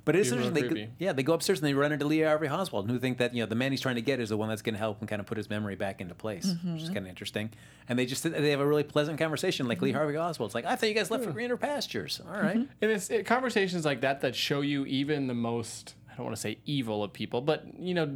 [0.05, 0.69] But it's He's interesting.
[0.75, 3.19] They, go- yeah, they go upstairs and they run into Lee Harvey Oswald, who think
[3.19, 4.79] that you know the man he's trying to get is the one that's going to
[4.79, 6.77] help him kind of put his memory back into place, which Mm-hmm.
[6.79, 7.51] is kind of interesting.
[7.91, 9.69] And they just they have a really pleasant conversation.
[9.69, 12.23] Like Lee Harvey Oswald's like, I thought you guys left for greener pastures.
[12.27, 12.57] All right.
[12.57, 12.73] Mm-hmm.
[12.81, 16.37] And it's it, conversations like that that show you even the most I don't want
[16.37, 18.07] to say evil of people, but you know,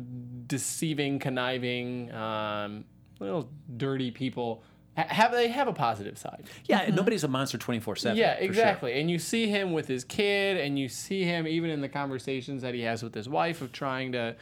[0.46, 2.84] deceiving, conniving, um,
[3.22, 4.62] little dirty people
[4.94, 6.44] have they have a positive side.
[6.66, 8.18] Yeah, nobody's a monster twenty four seven.
[8.18, 9.00] Yeah, exactly.
[9.00, 12.60] And you see him with his kid, and you see him even in the conversations
[12.62, 14.36] that he has with his wife of trying to,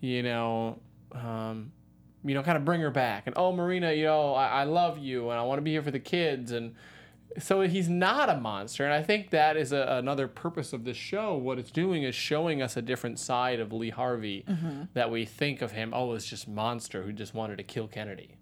[0.00, 0.78] you know,
[1.12, 1.72] um,
[2.22, 3.26] you know, kind of bring her back.
[3.26, 5.82] And oh, Marina, you know, I, I love you, and I want to be here
[5.82, 6.52] for the kids.
[6.52, 6.74] And
[7.38, 8.84] so he's not a monster.
[8.84, 11.34] And I think that is a, another purpose of this show.
[11.34, 14.84] What it's doing is showing us a different side of Lee Harvey mm-hmm.
[14.94, 15.92] that we think of him.
[15.94, 18.36] Oh, it's just monster who just wanted to kill Kennedy.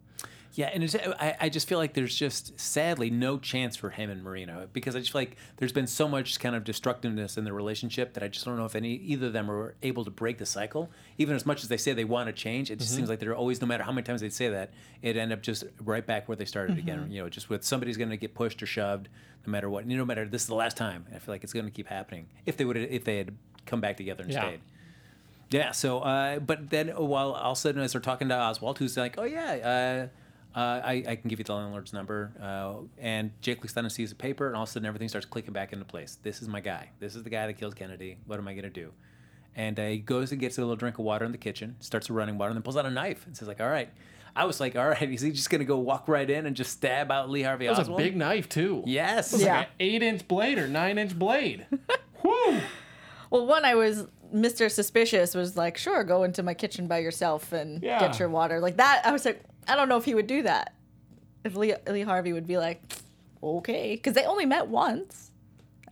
[0.54, 4.10] Yeah, and it's, I, I just feel like there's just sadly no chance for him
[4.10, 7.44] and Marina because I just feel like there's been so much kind of destructiveness in
[7.44, 10.10] the relationship that I just don't know if any either of them are able to
[10.10, 10.90] break the cycle.
[11.16, 13.34] Even as much as they say they want to change, it just seems like they're
[13.34, 16.28] always, no matter how many times they say that, it end up just right back
[16.28, 17.06] where they started again.
[17.10, 19.08] You know, just with somebody's going to get pushed or shoved,
[19.46, 19.86] no matter what.
[19.88, 21.06] You know, no matter this is the last time.
[21.14, 23.34] I feel like it's going to keep happening if they would if they had
[23.64, 24.48] come back together and Yeah.
[24.48, 24.60] stayed.
[25.50, 25.70] Yeah.
[25.72, 28.96] So, uh, but then while all of a sudden as they're talking to Oswald, who's
[28.98, 30.16] like, "Oh yeah, uh,
[30.54, 33.92] uh, I, I can give you the landlord's number," uh, and Jake looks down and
[33.92, 36.18] sees a paper, and all of a sudden everything starts clicking back into place.
[36.22, 36.90] This is my guy.
[37.00, 38.18] This is the guy that killed Kennedy.
[38.26, 38.92] What am I gonna do?
[39.54, 42.08] And uh, he goes and gets a little drink of water in the kitchen, starts
[42.10, 43.90] running water, and then pulls out a knife and says, "Like, all right."
[44.34, 46.72] I was like, "All right, is he just gonna go walk right in and just
[46.72, 48.82] stab out Lee Harvey That was Oswald?" a big knife too.
[48.86, 49.34] Yes.
[49.38, 49.58] Yeah.
[49.58, 51.66] Like an eight inch blade or nine inch blade.
[52.22, 52.60] Whoo!
[53.30, 54.70] Well, one I was Mr.
[54.70, 58.00] Suspicious was like, sure, go into my kitchen by yourself and Yeah.
[58.00, 58.58] get your water.
[58.60, 60.74] Like that, I was like, I don't know if he would do that.
[61.44, 62.80] If Lee, Lee Harvey would be like,
[63.42, 65.30] okay, because they only met once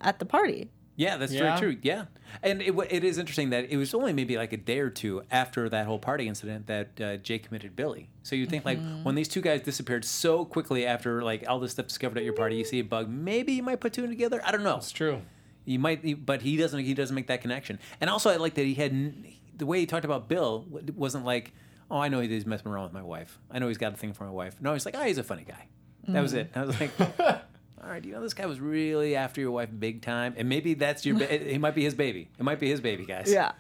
[0.00, 0.70] at the party.
[0.96, 1.56] Yeah, that's Yeah.
[1.56, 1.80] very true.
[1.82, 2.04] Yeah,
[2.42, 5.22] and it, it is interesting that it was only maybe like a day or two
[5.30, 8.10] after that whole party incident that uh, Jay committed Billy.
[8.22, 11.72] So you think like when these two guys disappeared so quickly after like all this
[11.72, 13.08] stuff discovered at your party, you see a bug.
[13.08, 14.42] Maybe you might put two together.
[14.44, 14.76] I don't know.
[14.76, 15.22] It's true.
[15.64, 16.80] You might, but he doesn't.
[16.80, 17.78] He doesn't make that connection.
[18.00, 19.14] And also, I like that he had
[19.56, 21.52] the way he talked about Bill w- wasn't like,
[21.90, 23.38] oh, I know he's messing around with my wife.
[23.50, 24.56] I know he's got a thing for my wife.
[24.60, 25.66] No, he's like, oh, he's a funny guy.
[26.08, 26.50] That was it.
[26.54, 30.02] I was like, all right, you know, this guy was really after your wife big
[30.02, 31.18] time, and maybe that's your.
[31.18, 32.28] Ba- he might be his baby.
[32.38, 33.30] It might be his baby, guys.
[33.32, 33.52] Yeah.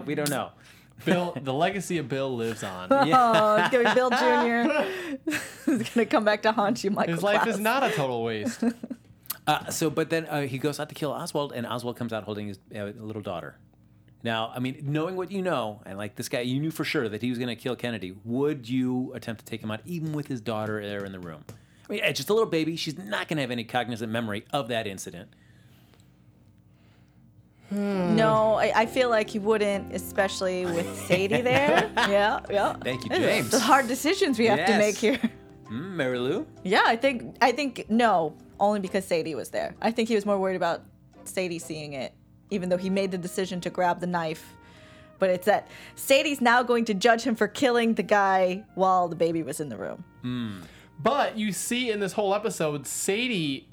[0.06, 0.50] we don't know.
[1.04, 2.88] Bill, the legacy of Bill lives on.
[2.90, 5.32] oh, it's gonna be Bill Jr.
[5.70, 7.14] He's gonna come back to haunt you, Michael.
[7.14, 7.54] His life Clouse.
[7.56, 8.62] is not a total waste.
[9.46, 12.22] Uh, so, but then uh, he goes out to kill Oswald, and Oswald comes out
[12.22, 13.56] holding his uh, little daughter.
[14.24, 17.08] Now, I mean, knowing what you know, and like this guy, you knew for sure
[17.08, 18.14] that he was going to kill Kennedy.
[18.24, 21.44] Would you attempt to take him out, even with his daughter there in the room?
[21.88, 22.76] I mean, it's just a little baby.
[22.76, 25.28] She's not going to have any cognizant memory of that incident.
[27.72, 31.90] No, I, I feel like he wouldn't, especially with Sadie there.
[31.96, 32.74] yeah, yeah.
[32.74, 33.50] Thank you, James.
[33.50, 35.18] The hard decisions we have to make here.
[35.70, 36.46] Mm, Marielou?
[36.64, 39.74] Yeah, I think I think no, only because Sadie was there.
[39.80, 40.82] I think he was more worried about
[41.24, 42.12] Sadie seeing it,
[42.52, 44.54] even though he made the decision to grab the knife.
[45.18, 49.16] But it's that Sadie's now going to judge him for killing the guy while the
[49.16, 50.04] baby was in the room.
[50.22, 50.60] Hmm.
[50.98, 53.68] But you see in this whole episode, Sadie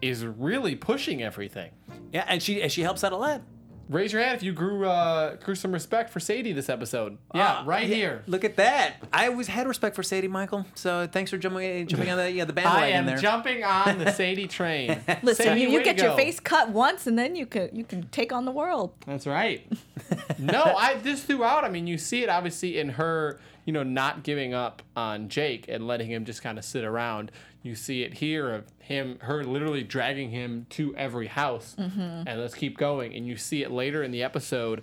[0.00, 1.70] is really pushing everything.
[2.12, 3.42] Yeah, and she and she helps out a lot.
[3.88, 7.18] Raise your hand if you grew uh, grew some respect for Sadie this episode.
[7.34, 8.22] Yeah, Ah, right yeah, here.
[8.26, 8.94] Look at that.
[9.12, 12.44] I always had respect for Sadie Michael, so thanks for jumping jumping on the yeah
[12.46, 13.18] the bandwagon I am there.
[13.18, 15.00] jumping on the Sadie train.
[15.22, 17.84] Listen, Sadie, you, you to get your face cut once, and then you can you
[17.84, 18.94] can take on the world.
[19.06, 19.66] That's right.
[20.38, 21.64] no, I this throughout.
[21.64, 25.66] I mean, you see it obviously in her, you know, not giving up on Jake
[25.68, 27.30] and letting him just kind of sit around.
[27.64, 32.28] You see it here of him, her literally dragging him to every house, mm-hmm.
[32.28, 33.14] and let's keep going.
[33.14, 34.82] And you see it later in the episode.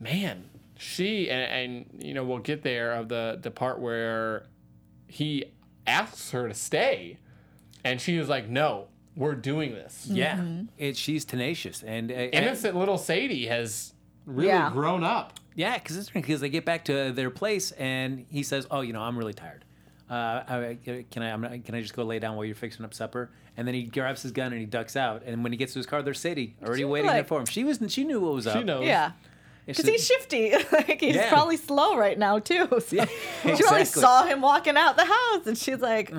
[0.00, 0.44] Man,
[0.78, 4.46] she and, and you know we'll get there of the the part where
[5.06, 5.44] he
[5.86, 7.18] asks her to stay,
[7.84, 10.64] and she was like, "No, we're doing this." yeah, mm-hmm.
[10.78, 13.92] it, she's tenacious and, uh, and Innocent little Sadie has
[14.24, 14.70] really Yeah.
[14.72, 15.34] grown up.
[15.54, 18.94] Yeah, because it's because they get back to their place and he says, "Oh, you
[18.94, 19.63] know, I'm really tired.
[20.14, 20.74] Uh,
[21.10, 21.30] can I?
[21.32, 23.74] I'm not, can I just go lay down while you're fixing up supper?" And then
[23.74, 25.22] he grabs his gun and he ducks out.
[25.26, 27.40] And when he gets to his car, there's Sadie already She waiting like- there for
[27.40, 27.46] him.
[27.46, 28.56] She was she knew what was up.
[28.58, 28.84] She knows.
[28.84, 29.12] Yeah.
[29.66, 30.52] Because he's shifty.
[30.72, 31.28] like he's Yeah.
[31.30, 32.68] probably slow right now too.
[32.86, 33.06] So Yeah,
[33.56, 36.12] She probably saw him walking out the house, and she's like,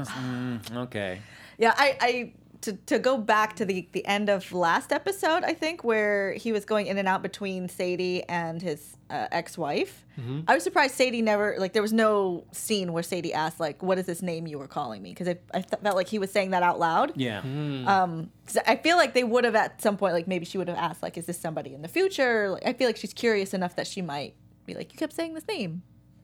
[0.75, 1.19] Okay.
[1.57, 5.53] "Yeah, I, I to, to go back to the, the end of last episode, I
[5.53, 10.03] think, where he was going in and out between Sadie and his uh, ex wife.
[10.47, 13.97] I was surprised Sadie never, like, there was no scene where Sadie asked, like, what
[13.99, 15.09] is this name you were calling me?
[15.11, 17.11] Because I, I th- felt like he was saying that out loud.
[17.15, 17.39] Yeah.
[17.39, 20.69] Um, 'cause I feel like they would have at some point, like, maybe she would
[20.69, 22.51] have asked, like, is this somebody in the future?
[22.51, 25.33] Like, I feel like she's curious enough that she might be like, you kept saying
[25.33, 25.81] this name.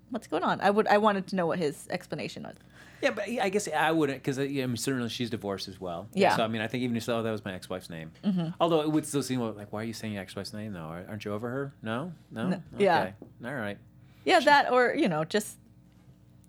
[0.10, 0.60] What's going on?
[0.62, 2.56] I would, I wanted to know what his explanation was.
[3.02, 6.08] Yeah, but I guess I wouldn't because I mean, certainly she's divorced as well.
[6.14, 6.36] Yeah.
[6.36, 8.12] So I mean, I think even if so, that was my ex-wife's name.
[8.60, 10.82] Although it would still seem like, why are you saying your ex-wife's name though?
[11.08, 11.74] Aren't you over her?
[11.82, 12.50] No, no.
[12.50, 13.12] No, yeah.
[13.44, 13.78] All right.
[14.26, 15.58] Yeah, that or you know just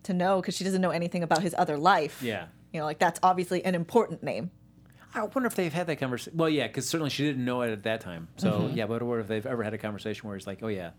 [0.05, 2.21] to know because she doesn't know anything about his other life.
[2.23, 2.47] Yeah.
[2.73, 4.51] you know, like that's obviously an important name.
[5.15, 6.37] I wonder if they've had that conversation.
[6.39, 8.29] Well, yeah, because certainly she didn't know it at that time.
[8.37, 8.77] So Mm-hmm.
[8.77, 10.91] yeah, but I wonder if they've ever had a conversation where it's like, oh yeah,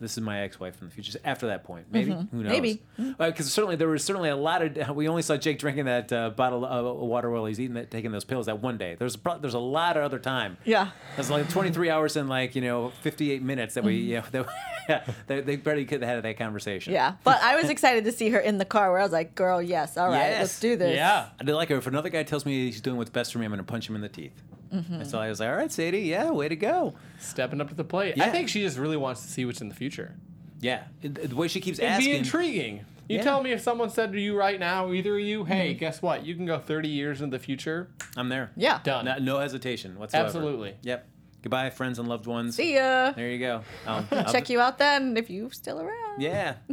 [0.00, 1.18] this is my ex-wife from the future.
[1.24, 2.26] After that point, maybe who knows?
[2.32, 2.48] Mm-hmm.
[2.48, 2.82] Maybe.
[3.18, 4.94] because certainly there was certainly a lot of.
[4.96, 8.12] We only saw Jake drinking that uh, bottle of water while he's eating that, taking
[8.12, 8.96] those pills that one day.
[8.98, 10.56] There's a, there's a lot of other time.
[10.64, 10.90] Yeah.
[11.16, 14.46] It's like 23 hours and like you know 58 minutes that we you know that,
[14.88, 16.92] yeah, they, they barely could have had that conversation.
[16.92, 16.96] Mm-hmm.
[16.96, 19.34] Yeah, but I was excited to see her in the car where I was like,
[19.34, 20.40] "Girl, yes, all right, Yes.
[20.40, 21.28] let's do this." Yeah.
[21.40, 21.76] I did like her.
[21.76, 23.88] If another guy tells me he's doing what's best for me, I'm going to punch
[23.88, 24.32] him in the teeth.
[24.72, 24.94] Mm-hmm.
[24.94, 26.94] And so I was like, all right, Sadie, yeah, way to go.
[27.18, 28.16] Stepping up to the plate.
[28.16, 28.24] Yeah.
[28.24, 30.14] I think she just really wants to see what's in the future.
[30.60, 32.12] Yeah, the way she keeps It'd asking.
[32.12, 32.84] be intriguing.
[33.08, 33.22] You Yeah.
[33.22, 36.24] tell me if someone said to you right now, either of you, hey, guess what?
[36.26, 37.88] You can go 30 years in the future.
[38.16, 38.50] I'm there.
[38.56, 38.80] Yeah.
[38.82, 39.04] Done.
[39.04, 40.26] No, no hesitation whatsoever.
[40.26, 40.74] Absolutely.
[40.82, 41.06] Yep.
[41.42, 42.56] Goodbye, friends and loved ones.
[42.56, 43.12] See ya.
[43.12, 43.62] There you go.
[43.86, 46.20] I'll, I'll Check you out then if you're still around.
[46.20, 46.54] Yeah.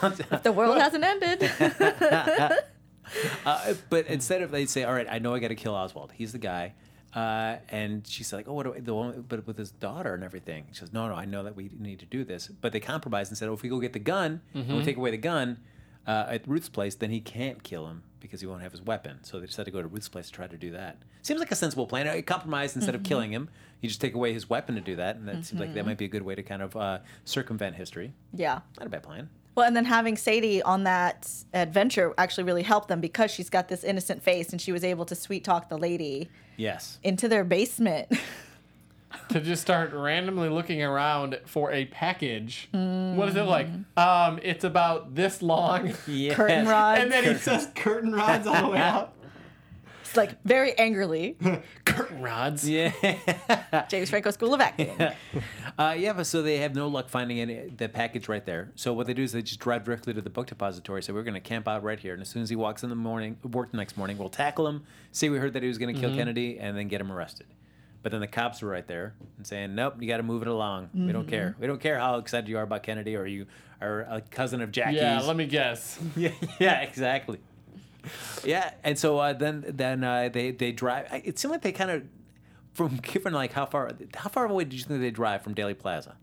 [0.44, 1.50] The world hasn't ended.
[3.44, 6.12] uh, but instead of they'd say, all right, I know I got to kill Oswald.
[6.14, 6.74] He's the guy.
[7.14, 10.22] Uh, and she's like, oh, what do I, the one, but with his daughter and
[10.22, 10.66] everything.
[10.72, 12.48] She says, no, no, I know that we need to do this.
[12.48, 14.96] But they compromised and said, oh, if we go get the gun and we take
[14.98, 15.58] away the gun
[16.06, 19.18] uh, at Ruth's place, then he can't kill him because he won't have his weapon.
[19.22, 20.98] So they decided to go to Ruth's place to try to do that.
[21.22, 22.06] Seems like a sensible plan.
[22.06, 23.48] A compromise instead of killing him,
[23.80, 25.16] you just take away his weapon to do that.
[25.16, 27.76] And that seems like that might be a good way to kind of uh, circumvent
[27.76, 28.12] history.
[28.34, 28.60] yeah.
[28.78, 29.30] Not a bad plan.
[29.58, 33.66] Well, and then having Sadie on that adventure actually really helped them because she's got
[33.66, 37.00] this innocent face and she was able to sweet talk the lady Yes.
[37.02, 38.06] into their basement.
[39.30, 42.68] to just start randomly looking around for a package.
[42.70, 43.66] What is it like?
[43.96, 45.92] Um, it's about this long.
[46.06, 46.36] Yes.
[46.36, 47.00] Curtain rods.
[47.00, 49.12] and then he says curtain rods all the way out.
[50.18, 51.36] It's like very angrily.
[51.84, 52.68] Curtain rods.
[52.68, 52.92] Yeah.
[53.88, 54.96] James Franco School of Acting.
[55.78, 58.72] Uh, yeah, but so they have no luck finding any the package right there.
[58.74, 61.04] So what they do is they just drive directly to the book depository.
[61.04, 62.90] So we're going to camp out right here, and as soon as he walks in
[62.90, 64.82] the morning, work the next morning, we'll tackle him.
[65.12, 67.46] Say we heard that he was going to kill Kennedy, and then get him arrested.
[68.02, 70.48] But then the cops were right there and saying, "Nope, you got to move it
[70.48, 70.90] along.
[70.94, 71.54] We don't care.
[71.60, 73.46] We don't care how excited you are about Kennedy, or you
[73.80, 75.96] are a cousin of Jackie's." Yeah, let me guess.
[76.16, 77.38] yeah, yeah, exactly.
[78.44, 81.06] Yeah, and so uh, then then uh, they they drive.
[81.24, 82.02] It seemed like they kind of
[82.74, 85.78] from given like how far how far away did you think they drive from Dealey
[85.78, 86.16] Plaza?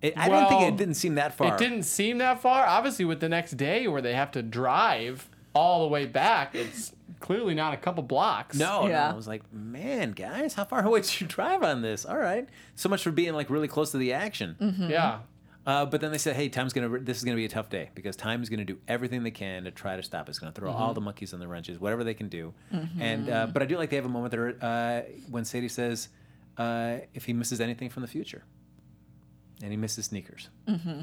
[0.00, 1.54] It, I don't think it didn't seem that far.
[1.54, 2.66] It didn't seem that far.
[2.66, 6.92] Obviously, with the next day where they have to drive all the way back, it's
[7.20, 8.56] clearly not a couple blocks.
[8.58, 9.06] No, Yeah.
[9.08, 12.04] no, I was like, man, guys, how far away did you drive on this?
[12.04, 14.56] All right, so much for being like really close to the action.
[14.90, 15.18] Yeah.
[15.64, 16.98] Uh, but then they said, "Hey, Time's gonna.
[16.98, 19.62] This is gonna be a tough day because Time is gonna do everything they can
[19.64, 20.38] to try to stop us.
[20.38, 22.52] Gonna throw all the monkeys in the wrenches, whatever they can do."
[22.98, 26.08] And uh, but I do like they have a moment there uh, when Sadie says,
[26.58, 28.42] uh, "If he misses anything from the future,
[29.62, 30.48] and he misses sneakers,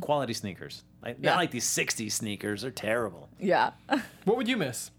[0.02, 1.30] quality sneakers, like, Yeah.
[1.32, 2.62] not like these '60s sneakers.
[2.64, 3.72] They're terrible." Yeah.
[4.26, 4.92] What would you miss?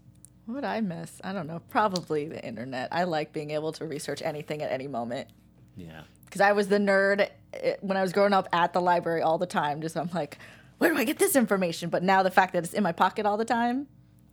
[0.47, 1.21] What would I miss?
[1.23, 1.61] I don't know.
[1.69, 2.89] Probably the internet.
[2.91, 5.29] I like being able to research anything at any moment.
[5.77, 6.01] Yeah.
[6.31, 9.37] Because I was the nerd eh, when I was growing up at the library all
[9.37, 9.81] the time.
[9.81, 10.37] Just I'm like,
[10.77, 11.89] where do I get this information?
[11.89, 13.87] But now the fact that it's in my pocket all the time,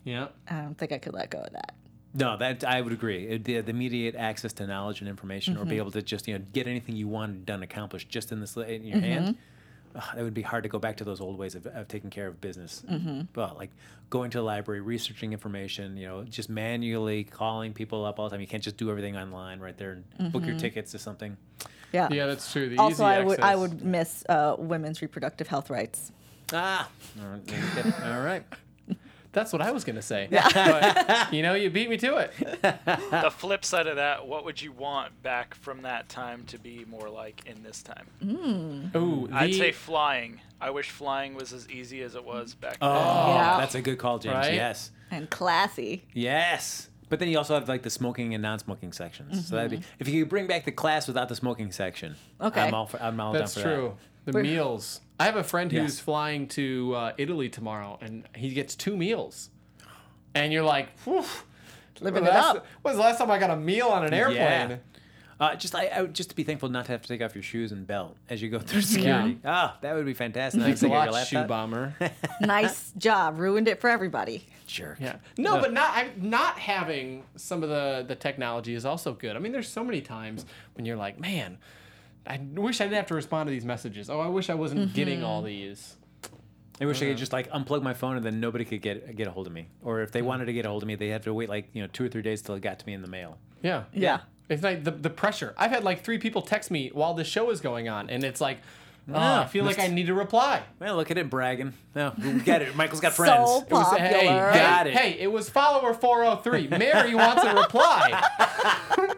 [0.04, 0.28] Yeah.
[0.48, 1.74] I don't think I could let go of that.
[2.14, 3.26] No, that I would agree.
[3.26, 5.78] It, the, the immediate access to knowledge and information, or be mm-hmm.
[5.80, 8.84] able to just you know get anything you want done, accomplished just in this in
[8.84, 9.26] your hand.
[9.26, 9.98] Mm-hmm.
[9.98, 12.10] Ugh, that would be hard to go back to those old ways of, of taking
[12.10, 12.82] care of business.
[12.90, 13.22] Mm-hmm.
[13.32, 13.70] But like
[14.10, 18.30] going to the library, researching information, you know, just manually calling people up all the
[18.30, 18.40] time.
[18.40, 21.36] You can't just do everything online right there and book your tickets to something.
[21.92, 22.08] Yeah.
[22.10, 22.68] Yeah, that's true.
[22.68, 26.12] The also, easy I would I would miss uh, women's reproductive health rights.
[26.52, 26.88] Ah,
[27.20, 27.42] all right.
[27.78, 28.42] okay, all right.
[29.32, 30.26] That's what I was gonna say.
[30.30, 32.32] but, you know, you beat me to it.
[32.62, 36.86] the flip side of that, what would you want back from that time to be
[36.88, 38.90] more like in this time?
[38.96, 40.40] Ooh, I'd say flying.
[40.60, 43.34] I wish flying was as easy as it was back Oh, then.
[43.36, 43.56] Yeah.
[43.58, 44.34] that's a good call, James.
[44.34, 44.54] Right?
[44.54, 44.90] Yes.
[45.10, 46.04] And classy.
[46.14, 46.88] Yes.
[47.08, 49.48] But then you also have like the smoking and non-smoking sections.
[49.48, 52.16] So that'd be if you could bring back the class without the smoking section.
[52.40, 52.60] Okay.
[52.60, 53.96] I'm all for, I'm all That's down for true.
[54.26, 55.00] The We're- meals.
[55.20, 56.00] I have a friend who's Yes.
[56.00, 59.50] flying to uh, Italy tomorrow, and he gets two meals.
[60.34, 61.24] And you're like, Whew,
[62.00, 62.64] Living it up.
[62.82, 64.36] When's the last time I got a meal on an airplane?
[64.38, 64.76] Yeah.
[65.40, 67.42] Uh, just I, I just to be thankful not to have to take off your
[67.42, 69.38] shoes and belt as you go through security.
[69.44, 70.60] Ah, that would be fantastic.
[70.62, 71.48] Thanks a Take your lot, shoe laptop.
[71.48, 71.94] bomber.
[72.40, 73.38] nice job.
[73.40, 74.46] Ruined it for everybody.
[74.68, 74.98] Jerk.
[75.00, 75.16] Yeah.
[75.36, 79.36] No, but not I, not having some of the the technology is also good.
[79.36, 81.58] I mean, there's so many times when you're like, man,
[82.26, 84.10] I wish I didn't have to respond to these messages.
[84.10, 84.94] Oh, I wish I wasn't mm-hmm.
[84.94, 85.96] getting all these.
[86.80, 87.18] I wish I could uh-huh.
[87.18, 89.68] just like unplug my phone and then nobody could get get a hold of me.
[89.82, 91.68] Or if they wanted to get a hold of me, they had to wait like
[91.72, 93.38] you know two or three days till it got to me in the mail.
[93.62, 93.84] Yeah.
[93.92, 94.20] Yeah.
[94.48, 95.54] It's like the, the pressure.
[95.58, 98.40] I've had like three people text me while the show is going on, and it's
[98.40, 98.58] like,
[99.10, 99.40] Yeah.
[99.40, 100.62] I feel like I need to reply.
[100.80, 101.72] Well, look at it bragging.
[101.94, 102.76] No, we get it.
[102.76, 103.62] Michael's got So friends.
[103.66, 104.50] It was, hey, Popular.
[104.52, 104.94] hey, Got it.
[104.94, 106.68] hey, it was follower 403.
[106.78, 108.22] Mary wants a reply.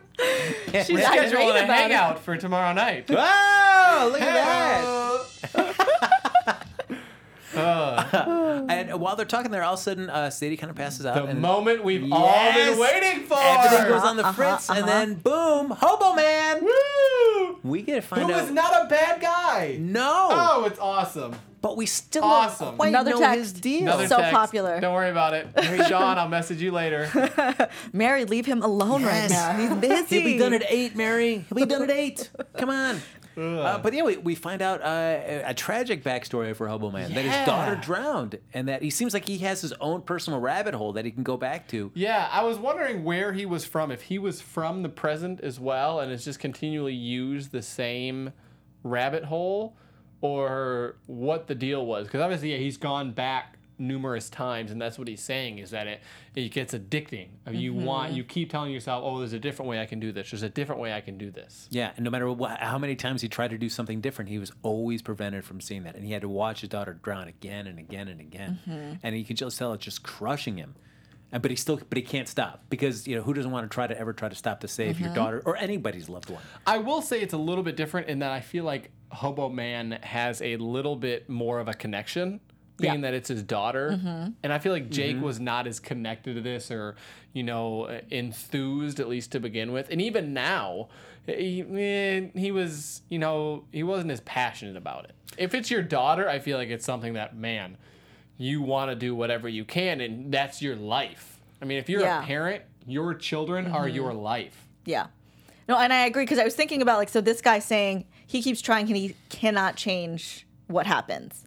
[0.84, 1.68] She's Scheduling irate a about it.
[1.68, 3.06] hangout for tomorrow night.
[3.10, 6.66] Oh, look at that!
[8.70, 11.16] And while they're talking there, all of a sudden, uh, Sadie kind of passes out.
[11.16, 12.70] The and moment we've all Yes!
[12.70, 13.36] been waiting for.
[13.38, 14.86] Everything goes on the Uh-huh, fritz, and uh-huh.
[14.86, 16.64] then boom, Hobo Man.
[16.64, 17.39] Woo!
[17.62, 18.44] We get to find Who out.
[18.44, 19.76] is not a bad guy.
[19.80, 21.34] no, Oh, it's awesome.
[21.60, 22.68] but we still Awesome.
[22.68, 23.38] don't quite Another know text.
[23.38, 23.82] his deal.
[23.82, 24.32] Another So text.
[24.32, 24.80] popular.
[24.80, 25.48] Don't worry about it.
[25.54, 27.10] Mary Sean, I'll message you later.
[27.92, 29.30] Mary, leave him alone Yes.
[29.30, 29.58] right now.
[29.76, 30.20] He's busy.
[30.20, 31.44] He'll be done at eight, Mary.
[31.48, 32.30] He'll be done at eight.
[32.56, 33.00] Come on.
[33.36, 37.12] Uh, but yeah, we, we find out uh, a, a tragic backstory for Hobo Man
[37.14, 37.44] that his Yeah.
[37.46, 41.04] daughter drowned, and that he seems like he has his own personal rabbit hole that
[41.04, 41.90] he can go back to.
[41.94, 43.90] Yeah, I was wondering where he was from.
[43.90, 48.32] If he was from the present as well and has just continually used the same
[48.82, 49.76] rabbit hole,
[50.20, 52.06] or what the deal was.
[52.06, 55.86] Because obviously, yeah, he's gone back numerous times, and that's what he's saying is that
[55.86, 56.00] it
[56.34, 57.28] it gets addicting.
[57.50, 58.16] You want mm-hmm.
[58.16, 60.30] you keep telling yourself, oh, there's a different way I can do this.
[60.30, 61.66] There's a different way I can do this.
[61.70, 64.38] Yeah, and no matter what, how many times he tried to do something different, he
[64.38, 67.66] was always prevented from seeing that, and he had to watch his daughter drown again
[67.66, 68.92] and again and again, mm-hmm.
[69.02, 70.74] and you can just tell it's just crushing him.
[71.32, 73.72] And, but he still, but he can't stop because you know who doesn't want to
[73.72, 75.16] try to ever try to stop to save your mm-hmm.
[75.16, 76.42] daughter or anybody's loved one.
[76.66, 79.98] I will say it's a little bit different in that I feel like Hobo Man
[80.02, 82.40] has a little bit more of a connection,
[82.80, 83.00] being Yeah.
[83.02, 84.32] that it's his daughter.
[84.42, 86.96] And I feel like Jake was not as connected to this or,
[87.32, 89.88] you know, uh, enthused, at least to begin with.
[89.90, 90.88] And even now,
[91.26, 95.12] he, he was, you know, he wasn't as passionate about it.
[95.38, 97.76] If it's your daughter, I feel like it's something that, man,
[98.36, 101.38] you want to do whatever you can, and that's your life.
[101.62, 102.22] I mean, if you're Yeah.
[102.22, 104.66] a parent, your children are your life.
[104.86, 105.06] Yeah.
[105.68, 108.42] No, and I agree because I was thinking about like so this guy saying he
[108.42, 111.46] keeps trying and he cannot change what happens,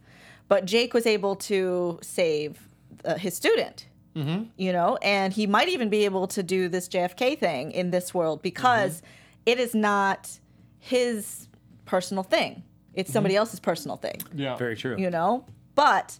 [0.53, 2.59] but Jake was able to save
[3.05, 3.87] uh, his student.
[4.15, 4.43] Mm-hmm.
[4.57, 8.13] You know, and he might even be able to do this JFK thing in this
[8.13, 9.01] world because
[9.47, 10.29] it is not
[10.77, 11.47] his
[11.85, 12.61] personal thing;
[12.93, 14.55] it's somebody else's personal thing Yeah.
[14.55, 14.95] Very true.
[14.97, 16.19] you know but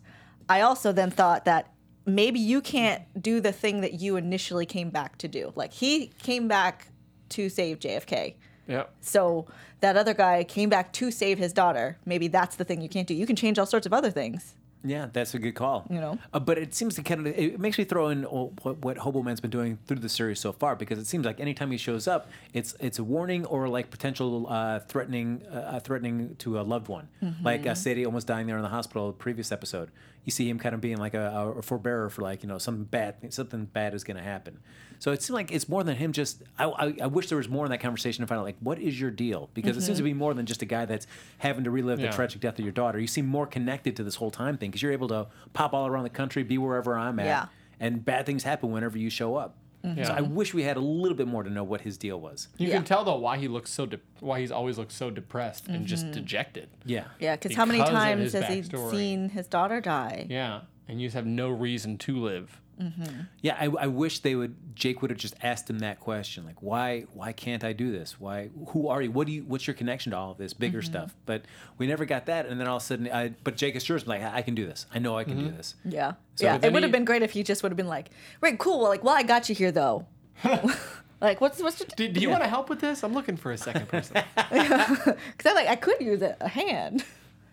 [0.49, 1.71] i also then thought that
[2.05, 6.07] maybe you can't do the thing that you initially came back to do like he
[6.21, 6.87] came back
[7.29, 8.35] to save jfk
[8.67, 8.95] Yep.
[9.01, 9.45] so
[9.83, 13.07] that other guy came back to save his daughter maybe that's the thing you can't
[13.07, 15.85] do you can change all sorts of other things Yeah, that's a good call.
[15.89, 16.13] You know?
[16.33, 19.23] uh, but it seems to kind of it makes me throw in what, what Hobo
[19.23, 22.05] Man's been doing through the series so far because it seems like anytime he shows
[22.05, 22.21] up,
[22.53, 27.07] it's it's a warning or like potential uh, threatening uh, threatening to a loved one,
[27.41, 29.07] like uh, Sadie almost dying there in the hospital.
[29.07, 29.89] The previous episode,
[30.25, 32.83] you see him kind of being like a, a forbearer for like you know something
[32.83, 34.59] bad something bad is going to happen.
[35.03, 36.43] So it seems like it's more than him just.
[36.57, 38.79] I, I, I wish there was more in that conversation to find out like what
[38.79, 40.11] is your deal because it seems to mm-hmm.
[40.11, 41.07] be more than just a guy that's
[41.39, 42.09] having to relive Yeah.
[42.09, 43.01] the tragic death of your daughter.
[43.01, 45.87] You seem more connected to this whole time thing because you're able to pop all
[45.87, 47.45] around the country, be wherever I'm at, Yeah.
[47.81, 49.57] and bad things happen whenever you show up.
[49.83, 50.05] Yeah.
[50.05, 52.47] So I wish we had a little bit more to know what his deal was.
[52.57, 52.75] You Yeah.
[52.75, 55.85] can tell though why he looks so de- why he's always looked so depressed and
[55.85, 56.13] just mm-hmm.
[56.13, 56.69] dejected.
[56.85, 57.07] Yeah.
[57.19, 61.07] yeah because how many times his has he seen his daughter die Yeah, and you
[61.07, 62.61] just have no reason to live.
[62.81, 63.21] Mm-hmm.
[63.41, 64.55] Yeah, I, I wish they would.
[64.75, 68.19] Jake would have just asked him that question, like, why, why can't I do this?
[68.19, 69.11] Why, who are you?
[69.11, 69.43] What do you?
[69.43, 70.91] What's your connection to all of this bigger mm-hmm.
[70.91, 71.15] stuff?
[71.25, 71.43] But
[71.77, 74.13] we never got that, and then all of a sudden, I, but Jake assures me,
[74.13, 74.85] like, I, I can do this.
[74.93, 75.57] I know I can do mm-hmm.
[75.57, 75.75] this.
[75.85, 77.87] yeah So- yeah it then would have been great if he just would have been
[77.87, 78.09] like
[78.41, 80.05] right cool well like well i got you here though
[81.21, 83.03] like what's what's your Do, do you want to help with this?
[83.03, 84.21] I'm looking for a second person.
[84.35, 87.05] because I like I could use a, a hand.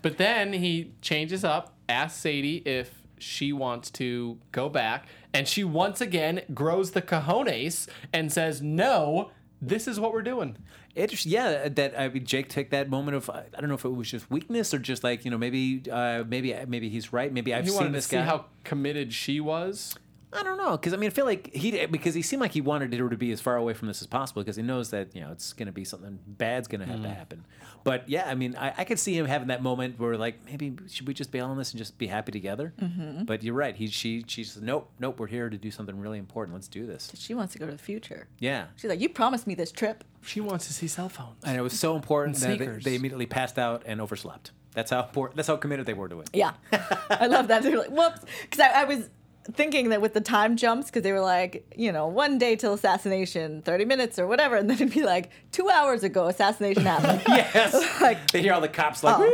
[0.03, 5.65] but then he changes up, asks Sadie if she wants to go back, and she
[5.65, 9.31] once again grows the cojones and says, "No,
[9.63, 10.57] this is what we're doing."
[10.97, 13.91] It, yeah, that I mean, Jake took that moment of I don't know if it
[13.91, 17.33] was just weakness or just like you know maybe uh, maybe maybe he's right.
[17.33, 18.23] Maybe I've He seen wanted to this see guy.
[18.25, 19.95] how committed she was.
[20.33, 22.61] I don't know, because I mean, I feel like he because he seemed like he
[22.61, 25.15] wanted her to be as far away from this as possible because he knows that
[25.15, 27.45] you know it's going to be something bad's going to have to happen.
[27.83, 30.77] But yeah, I mean, I, I could see him having that moment where like maybe
[30.89, 32.73] should we just bail on this and just be happy together?
[32.81, 33.25] Mm-hmm.
[33.25, 33.75] But you're right.
[33.75, 36.55] He she she says nope nope we're here to do something really important.
[36.55, 37.11] Let's do this.
[37.17, 38.29] She wants to go to the future.
[38.39, 38.67] Yeah.
[38.77, 40.05] She's like, you promised me this trip.
[40.23, 41.43] She wants to see cell phones.
[41.45, 44.53] And it was so important that they, they immediately passed out and overslept.
[44.73, 45.37] That's how important.
[45.37, 46.31] That's how committed they were to it.
[46.33, 46.53] Yeah,
[47.11, 47.63] I love that.
[47.63, 49.09] They're like, whoops, because I, I was
[49.53, 52.75] thinking that with the time jumps, because they were like, you know, one day till
[52.75, 57.23] assassination, thirty minutes or whatever, and then it'd be like two hours ago, assassination happened.
[57.29, 57.75] Yes.
[58.01, 59.21] like, they hear all the cops like, Oh.
[59.21, 59.27] "Wee,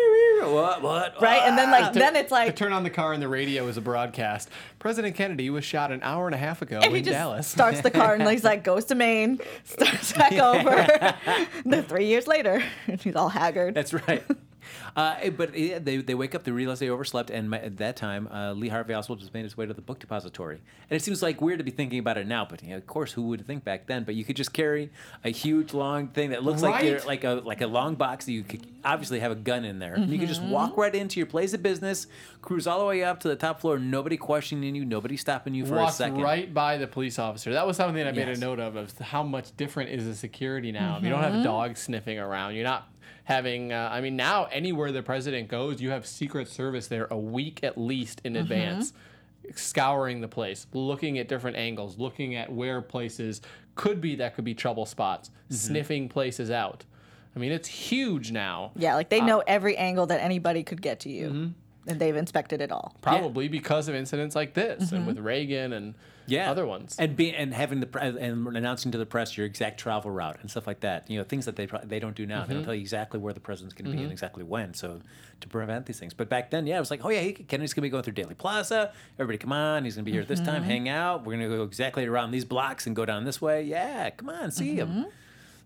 [0.50, 3.22] wee, what what right, and then like then it's like, turn on the car and
[3.22, 4.48] the radio is a broadcast.
[4.78, 7.46] President Kennedy was shot an hour and a half ago and in Dallas.
[7.48, 11.14] starts the car and he's like goes to Maine, starts back over.
[11.64, 13.74] then three years later, and he's all haggard.
[13.74, 14.22] That's right.
[14.96, 17.96] Uh, but yeah, they, they wake up, they realize they overslept, and my, at that
[17.96, 20.62] time, uh, Lee Harvey Oswald just made his way to the book depository.
[20.88, 22.86] And it seems like weird to be thinking about it now, but you know, of
[22.86, 24.04] course, who would think back then?
[24.04, 24.90] But you could just carry
[25.22, 27.06] a huge, long thing that looks like you're, Right.
[27.06, 29.94] like a like a long box that you could obviously have a gun in there.
[29.94, 32.06] And you could just walk right into your place of business,
[32.40, 35.66] cruise all the way up to the top floor, nobody questioning you, nobody stopping you
[35.66, 36.22] for a second.
[36.22, 37.52] right by the police officer.
[37.52, 38.38] That was something I made Yes.
[38.38, 40.96] a note of, of how much different is the security now.
[40.96, 42.88] If you don't have dogs sniffing around, you're not
[43.24, 43.72] having.
[43.72, 47.60] Uh, I mean, now anywhere the president goes, you have Secret Service there a week
[47.62, 48.42] at least in mm-hmm.
[48.42, 48.92] advance,
[49.54, 53.40] scouring the place, looking at different angles, looking at where places
[53.74, 55.54] could be that could be trouble spots, mm-hmm.
[55.54, 56.84] sniffing places out.
[57.34, 58.72] I mean, it's huge now.
[58.76, 61.48] yeah, like they uh, know every angle that anybody could get to you, mm-hmm.
[61.90, 62.96] and they've inspected it all.
[63.02, 65.94] Probably because of incidents like this, and with Reagan and
[66.26, 66.50] yeah.
[66.50, 66.96] other ones.
[66.98, 70.50] and be and having the and announcing to the press your exact travel route and
[70.50, 71.08] stuff like that.
[71.10, 72.40] You know, things that they pro- they don't do now.
[72.40, 72.54] They Mm-hmm.
[72.54, 74.74] don't tell you exactly where the president's going to be and exactly when.
[74.74, 75.00] So
[75.40, 76.14] to prevent these things.
[76.14, 78.02] But back then, yeah, it was like, oh yeah, he, Kennedy's going to be going
[78.02, 78.92] through Dealey Plaza.
[79.18, 80.62] Everybody, come on, he's going to be here at this time.
[80.62, 80.70] Mm-hmm.
[80.70, 81.24] Hang out.
[81.26, 83.62] We're going to go exactly around these blocks and go down this way.
[83.62, 85.02] Yeah, come on, see Mm-hmm.
[85.02, 85.06] him.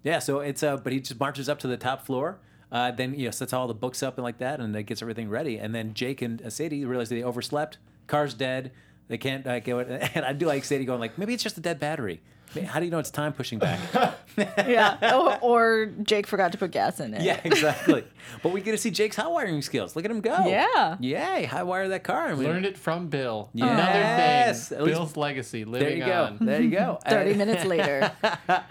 [0.02, 0.18] Yeah.
[0.18, 2.38] So it's uh, but he just marches up to the top floor.
[2.72, 5.02] Uh, then you know sets all the books up and like that, and then gets
[5.02, 5.56] everything ready.
[5.58, 7.78] And then Jake and uh, Sadie realize they overslept.
[8.06, 8.70] Car's dead.
[9.10, 9.80] They can't uh, go.
[10.14, 12.20] And I do like Sadie going like, maybe it's just a dead battery.
[12.66, 13.78] How do you know it's time pushing back?
[14.36, 17.22] yeah, or, or Jake forgot to put gas in it.
[17.22, 18.04] yeah, exactly.
[18.42, 19.94] but we get to see Jake's hot wiring skills.
[19.94, 20.46] Look at him go.
[20.46, 20.96] Yeah.
[21.00, 21.44] Yay.
[21.44, 22.28] hot wire that car.
[22.28, 23.50] I mean, Learned it from Bill.
[23.54, 23.70] Yes.
[23.70, 24.78] Another thing.
[24.78, 26.36] At least- Bill's legacy living There you go.
[26.40, 26.98] There you go.
[27.06, 28.12] Thirty Uh, minutes later,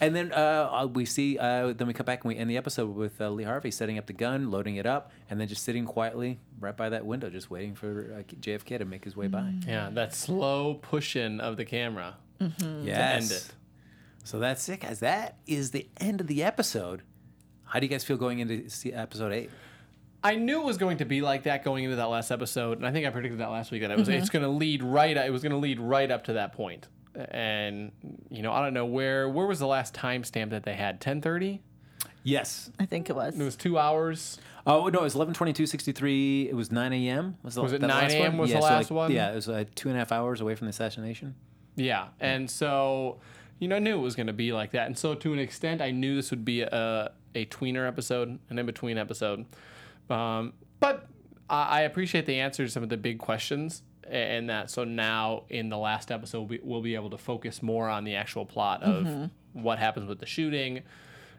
[0.00, 2.94] and then uh, we see, uh, then we come back and we end the episode
[2.94, 5.84] with uh, Lee Harvey setting up the gun, loading it up, and then just sitting
[5.86, 9.52] quietly right by that window, just waiting for uh, JFK to make his way by.
[9.66, 12.16] Yeah, that slow push in of the camera.
[12.82, 13.22] Yes.
[13.22, 13.46] end it.
[14.24, 15.00] So that's it, guys.
[15.00, 17.02] That is the end of the episode.
[17.64, 19.50] How do you guys feel going into see episode eight?
[20.22, 22.86] I knew it was going to be like that going into that last episode, and
[22.86, 25.14] I think I predicted that last week that it was it's going to lead right.
[25.14, 26.88] It was going to lead right up to that point.
[27.14, 27.92] And
[28.30, 31.00] you know, I don't know where where was the last timestamp that they had?
[31.00, 31.60] Ten thirty.
[32.22, 32.70] Yes.
[32.80, 33.38] I think it was.
[33.38, 34.38] It was two hours.
[34.66, 36.48] Oh no, it was eleven twenty two sixty three.
[36.48, 37.36] It was nine a.m.
[37.42, 38.32] Was, the, Was it that 9 last a.m.
[38.32, 38.38] one?
[38.38, 39.12] was yeah, the so, last like, one?
[39.12, 41.34] Yeah, it was uh, two and a half hours away from the assassination.
[41.76, 43.20] Yeah, and so
[43.58, 45.38] you know, I knew it was going to be like that, and so to an
[45.38, 49.44] extent, I knew this would be a a tweener episode, an in between episode.
[50.08, 51.06] Um, but
[51.50, 55.44] I, I appreciate the answer to some of the big questions, and that so now
[55.48, 58.44] in the last episode we'll be, we'll be able to focus more on the actual
[58.46, 60.82] plot of what happens with the shooting.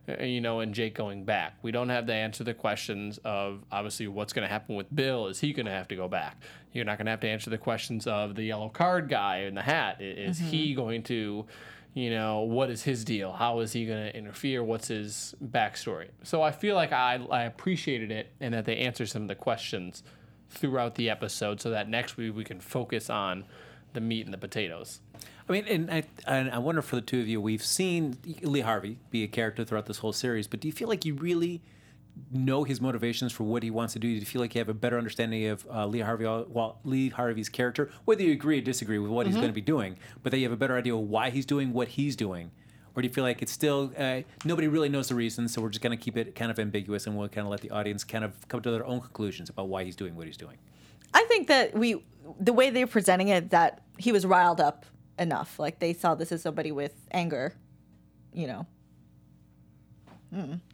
[0.08, 1.58] Uh, You know, and Jake going back.
[1.62, 5.28] We don't have to answer the questions of obviously what's going to happen with Bill.
[5.28, 6.42] Is he going to have to go back?
[6.74, 9.56] You're not going to have to answer the questions of the yellow card guy in
[9.56, 10.02] the hat.
[10.02, 11.46] Is he going to,
[11.94, 13.32] you know, what is his deal?
[13.32, 14.64] How is he going to interfere?
[14.64, 16.10] What's his backstory?
[16.24, 19.36] So I feel like I, I appreciated it and that they answered some of the
[19.36, 20.04] questions
[20.50, 23.46] throughout the episode so that next week we can focus on
[23.94, 25.00] the meat and the potatoes.
[25.48, 28.62] I mean, and I, and I wonder for the two of you, we've seen Lee
[28.62, 31.62] Harvey be a character throughout this whole series, but do you feel like you really
[32.32, 34.08] know his motivations for what he wants to do?
[34.08, 37.10] Do you feel like you have a better understanding of uh, Lee Harvey, well, Lee
[37.10, 40.32] Harvey's character, whether you agree or disagree with what he's going to be doing, but
[40.32, 42.50] that you have a better idea of why he's doing what he's doing?
[42.96, 45.70] Or do you feel like it's still uh, nobody really knows the reasons, so we're
[45.70, 48.04] just going to keep it kind of ambiguous and we'll kind of let the audience
[48.06, 50.58] kind of come to their own conclusions about why he's doing what he's doing?
[51.14, 52.04] I think that we,
[52.40, 54.86] the way they're presenting it, that he was riled up
[55.20, 55.60] enough.
[55.60, 57.54] Like they saw this as somebody with anger,
[58.34, 58.66] you know.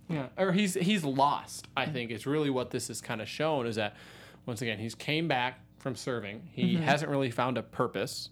[0.09, 1.67] Yeah, or he's he's lost.
[1.77, 3.95] I think is really what this is kind of shown is that
[4.47, 6.49] once again he's came back from serving.
[6.51, 8.29] He hasn't really found a purpose,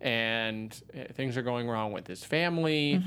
[0.00, 3.00] and uh, things are going wrong with his family,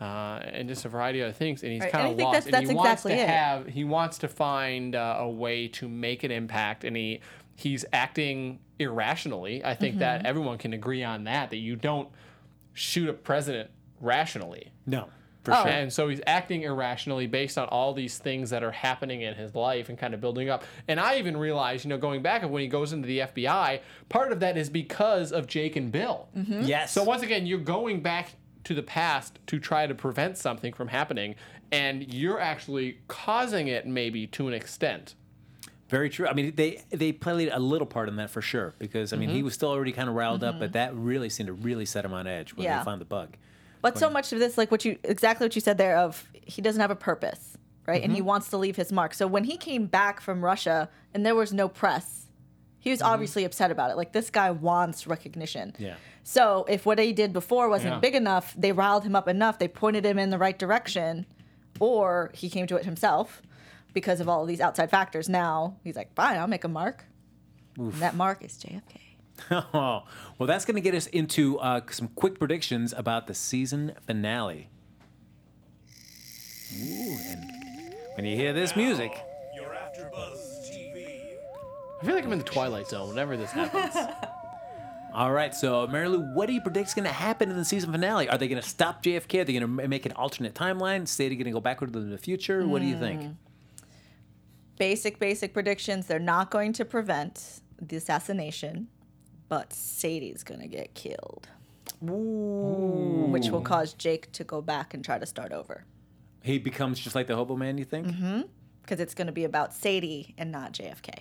[0.00, 1.62] uh, and just a variety of other things.
[1.62, 2.46] And he's Right, kind of lost.
[2.46, 3.28] that's- and he that's wants exactly to it.
[3.28, 7.20] have he wants to find uh, a way to make an impact, and he
[7.56, 9.64] he's acting irrationally.
[9.64, 10.00] I think mm-hmm.
[10.00, 11.50] that everyone can agree on that.
[11.50, 12.08] That you don't
[12.72, 14.72] shoot a president rationally.
[14.86, 15.08] No,
[15.44, 15.62] for Oh.
[15.62, 15.70] sure.
[15.70, 19.54] And so he's acting irrationally based on all these things that are happening in his
[19.54, 20.64] life and kind of building up.
[20.88, 23.80] And I even realized, you know, going back of when he goes into the FBI,
[24.08, 26.28] part of that is because of Jake and Bill.
[26.36, 26.62] Mm-hmm.
[26.62, 26.92] Yes.
[26.92, 28.32] So once again, you're going back
[28.64, 31.34] to the past to try to prevent something from happening,
[31.70, 35.14] and you're actually causing it maybe to an extent.
[35.88, 36.26] Very true.
[36.26, 39.28] I mean, they they played a little part in that for sure because I mean
[39.28, 42.04] he was still already kind of riled up, but that really seemed to really set
[42.04, 42.78] him on edge when Yeah.
[42.78, 43.36] they found the bug.
[43.82, 46.62] But so much of this, like what you exactly what you said there, of he
[46.62, 48.02] doesn't have a purpose, right?
[48.02, 48.26] And he Mm-hmm.
[48.28, 49.12] wants to leave his mark.
[49.14, 52.28] So when he came back from Russia and there was no press,
[52.78, 53.96] he was obviously upset about it.
[53.98, 55.72] Like this guy wants recognition.
[55.72, 55.82] Mm-hmm.
[55.82, 55.94] Yeah.
[56.22, 58.00] So if what he did before wasn't Yeah.
[58.00, 61.26] big enough, they riled him up enough, they pointed him in the right direction,
[61.78, 63.42] or he came to it himself
[63.94, 65.28] because of all of these outside factors.
[65.28, 67.04] Now he's like, fine, I'll make a mark.
[67.78, 68.98] And that mark is JFK.
[69.50, 70.04] Oh,
[70.38, 74.68] well, that's going to get us into uh, some quick predictions about the season finale.
[76.80, 79.12] Ooh, and when you hear this music,
[79.56, 81.36] You're AfterBuzz TV.
[82.00, 83.96] I feel like I'm in the Twilight Zone whenever this happens.
[85.14, 85.52] all right.
[85.52, 88.28] So, Marielou, what do you predict is going to happen in the season finale?
[88.28, 89.40] Are they going to stop JFK?
[89.40, 91.08] Are they going to make an alternate timeline?
[91.08, 92.66] Say they're going to go backward to the future?
[92.66, 93.34] What do you think?
[94.78, 96.06] Basic, basic predictions.
[96.06, 98.88] They're not going to prevent the assassination,
[99.48, 101.48] but Sadie's going to get killed.
[102.00, 105.84] Which will cause Jake to go back and try to start over.
[106.42, 107.78] He becomes just like the Hobo Man.
[107.78, 108.08] You think?
[108.08, 108.42] Mm-hmm.
[108.82, 111.20] Because it's going to be about Sadie and not JFK.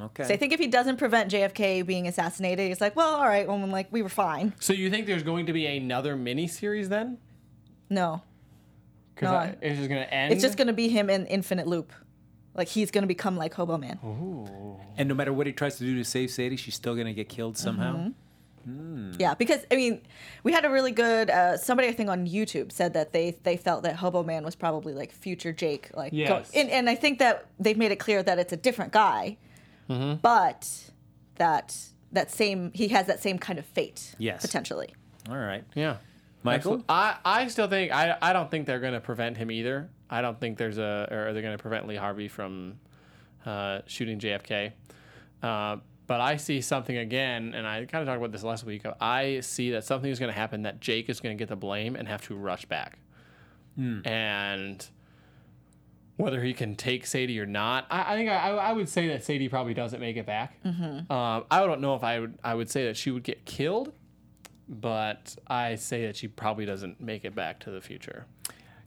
[0.00, 0.24] Okay.
[0.24, 3.48] So I think if he doesn't prevent JFK being assassinated, he's like, well, all right,
[3.48, 4.54] well, like, we were fine.
[4.60, 7.18] so you think there's going to be another miniseries then?
[7.88, 8.22] No.
[9.14, 9.54] Because No.
[9.62, 10.32] it's just going to end.
[10.32, 11.92] It's just going to be him in Infinite Loop.
[12.60, 13.98] Like, he's going to become like Hobo Man.
[14.98, 17.14] and no matter what he tries to do to save Sadie, she's still going to
[17.14, 18.10] get killed somehow.
[19.18, 20.02] Yeah, because I mean,
[20.44, 23.56] we had a really good uh, somebody I think on YouTube said that they they
[23.56, 26.50] felt that Hobo Man was probably like future Jake, like go- Yes.
[26.54, 29.38] and, and I think that they've made it clear that it's a different guy,
[29.88, 30.16] Mm-hmm.
[30.20, 30.68] but
[31.36, 31.74] that
[32.12, 34.42] that same he has that same kind of fate, Yes.
[34.42, 34.94] potentially.
[35.28, 35.64] All right.
[35.74, 35.96] Yeah.
[36.42, 36.72] Michael?
[36.74, 39.90] Absolute- I, I still think I, I don't think they're going to prevent him either.
[40.08, 42.78] I don't think there's a or they're going to prevent Lee Harvey from
[43.46, 44.72] uh, shooting JFK.
[45.42, 45.76] Uh,
[46.06, 48.82] but I see something again, and I kind of talked about this last week.
[49.00, 51.56] I see that something is going to happen that Jake is going to get the
[51.56, 52.98] blame and have to rush back,
[54.04, 54.84] and
[56.16, 59.24] whether he can take Sadie or not, I, I think I, I would say that
[59.24, 60.58] Sadie probably doesn't make it back.
[61.10, 63.92] Um, I don't know if I would I would say that she would get killed
[64.70, 68.26] but I say that she probably doesn't make it back to the future.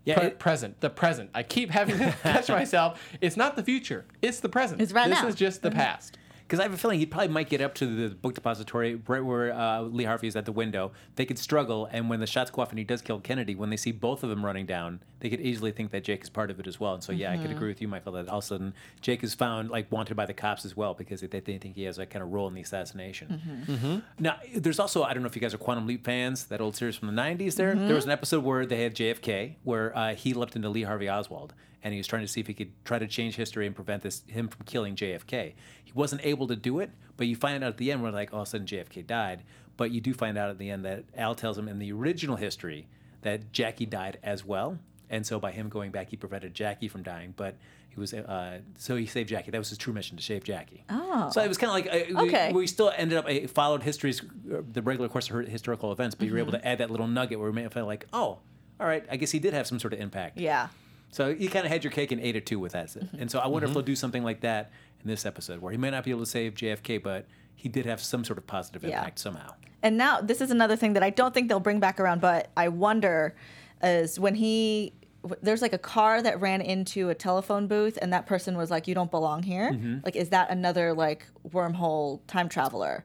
[0.05, 0.17] Yeah.
[0.17, 1.29] Pre- it- present, the present.
[1.33, 3.01] I keep having to catch myself.
[3.21, 4.05] It's not the future.
[4.21, 4.81] It's the present.
[4.81, 5.27] It's right this now.
[5.27, 5.79] is just the mm-hmm.
[5.79, 6.17] past.
[6.53, 9.25] Because I have a feeling he probably might get up to the book depository right
[9.25, 10.91] where uh, Lee Harvey is at the window.
[11.15, 13.71] They could struggle, and when the shots go off and he does kill Kennedy, when
[13.71, 16.51] they see both of them running down, they could easily think that Jake is part
[16.51, 16.93] of it as well.
[16.93, 19.23] And so, yeah, I could agree with you, Michael, that all of a sudden Jake
[19.23, 21.97] is found like wanted by the cops as well because they, they think he has
[21.97, 24.03] a kind of role in the assassination.
[24.19, 26.75] Now, there's also I don't know if you guys are Quantum Leap fans, that old
[26.75, 27.55] series from the '90s.
[27.55, 30.83] There, there was an episode where they had JFK, where uh, he leapt into Lee
[30.83, 33.67] Harvey Oswald, and he was trying to see if he could try to change history
[33.67, 35.53] and prevent this him from killing JFK.
[35.83, 38.33] He wasn't able to do it, but you find out at the end where like
[38.33, 39.43] all of a sudden JFK died.
[39.75, 42.35] But you do find out at the end that Al tells him in the original
[42.35, 42.87] history
[43.21, 44.77] that Jackie died as well,
[45.09, 47.33] and so by him going back, he prevented Jackie from dying.
[47.35, 47.55] But
[47.89, 49.49] he was uh, so he saved Jackie.
[49.51, 50.83] That was his true mission to save Jackie.
[50.89, 51.29] Oh.
[51.31, 52.51] So it was kind of like uh, we- Okay.
[52.53, 56.13] we, still ended up uh, followed history's uh, the regular course of her- historical events,
[56.15, 56.61] but you were able Mm-hmm.
[56.61, 58.39] to add that little nugget where we may have felt like, oh,
[58.79, 60.37] all right, I guess he did have some sort of impact.
[60.39, 60.67] Yeah.
[61.13, 62.87] So you kind of had your cake and ate it too with that.
[62.87, 63.17] Mm-hmm.
[63.21, 64.71] And so I wonder if they'll do something like that
[65.03, 67.85] in this episode, where he may not be able to save JFK, but he did
[67.85, 68.97] have some sort of positive Yeah.
[68.99, 69.53] impact somehow.
[69.81, 72.49] And now this is another thing that I don't think they'll bring back around, but
[72.57, 73.35] I wonder
[73.83, 74.93] is when he
[75.23, 78.71] w- there's like a car that ran into a telephone booth and that person was
[78.71, 79.71] like you don't belong here.
[79.71, 79.97] Mm-hmm.
[80.05, 83.03] Like is that another like wormhole time traveler,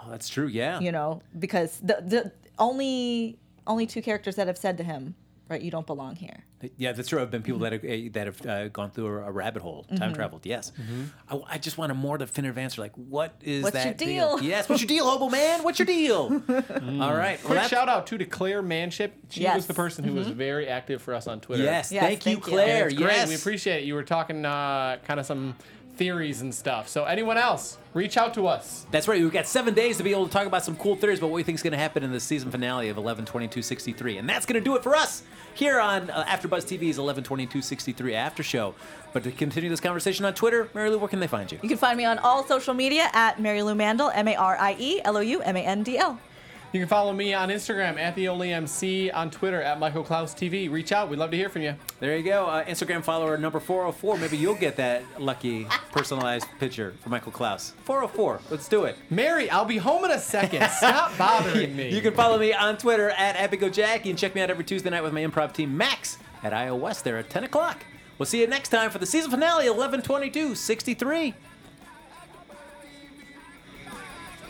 [0.00, 0.46] Oh, that's true.
[0.46, 0.80] Yeah.
[0.80, 5.14] you know, because the the only only two characters that have said to him,
[5.48, 6.44] right, you don't belong here.
[6.76, 7.22] Yeah, that's true.
[7.22, 9.84] I've been people that have, uh, that have uh, gone through a, a rabbit hole,
[9.88, 9.96] Mm-hmm.
[9.96, 10.44] time traveled.
[10.44, 10.72] Yes,
[11.30, 12.80] I, I just want a more definitive answer.
[12.82, 14.40] Like, what is What's your that deal?
[14.42, 15.62] Yes, what's your deal, hobo man?
[15.62, 16.42] What's your deal?
[17.00, 17.38] All right.
[17.42, 19.14] Quick that- shout out too to Claire Manship.
[19.30, 19.56] She Yes.
[19.56, 21.62] was the person who was very active for us on Twitter.
[21.62, 22.52] Yes, Yes, thank you, thank you.
[22.52, 22.82] Claire.
[22.84, 23.12] And it's great.
[23.14, 23.86] Yes, We appreciate it.
[23.86, 25.54] You were talking uh, kind of some
[25.98, 26.88] theories and stuff.
[26.88, 28.86] So anyone else, reach out to us.
[28.90, 29.20] That's right.
[29.20, 31.36] We've got seven days to be able to talk about some cool theories about what
[31.36, 34.16] we think is going to happen in the season finale of 112263.
[34.16, 35.24] And that's going to do it for us
[35.54, 38.74] here on uh, AfterBuzz TV's 112263 After Show.
[39.12, 41.58] But to continue this conversation on Twitter, Marielou, where can they find you?
[41.62, 44.76] You can find me on all social media at Marielou Mandl, M A R I
[44.78, 46.18] E L O U M A N D L.
[46.70, 50.34] You can follow me on Instagram at the only MC, on Twitter at Michael Clouse
[50.34, 50.70] TV.
[50.70, 51.08] Reach out.
[51.08, 51.74] We'd love to hear from you.
[51.98, 52.44] There you go.
[52.44, 54.18] Uh, Instagram follower number 404.
[54.18, 57.72] Maybe you'll get that lucky personalized picture for Michael Clouse.
[57.84, 58.40] 404.
[58.50, 58.98] Let's do it.
[59.08, 60.68] Mary, I'll be home in a second.
[60.68, 61.88] Stop bothering me.
[61.94, 64.04] You can follow me on Twitter at EpicoJack.
[64.04, 66.76] You can check me out every Tuesday night with my improv team, Max, at IO
[66.76, 67.82] West there at 10 o'clock.
[68.18, 71.34] We'll see you next time for the season finale, 1122 63.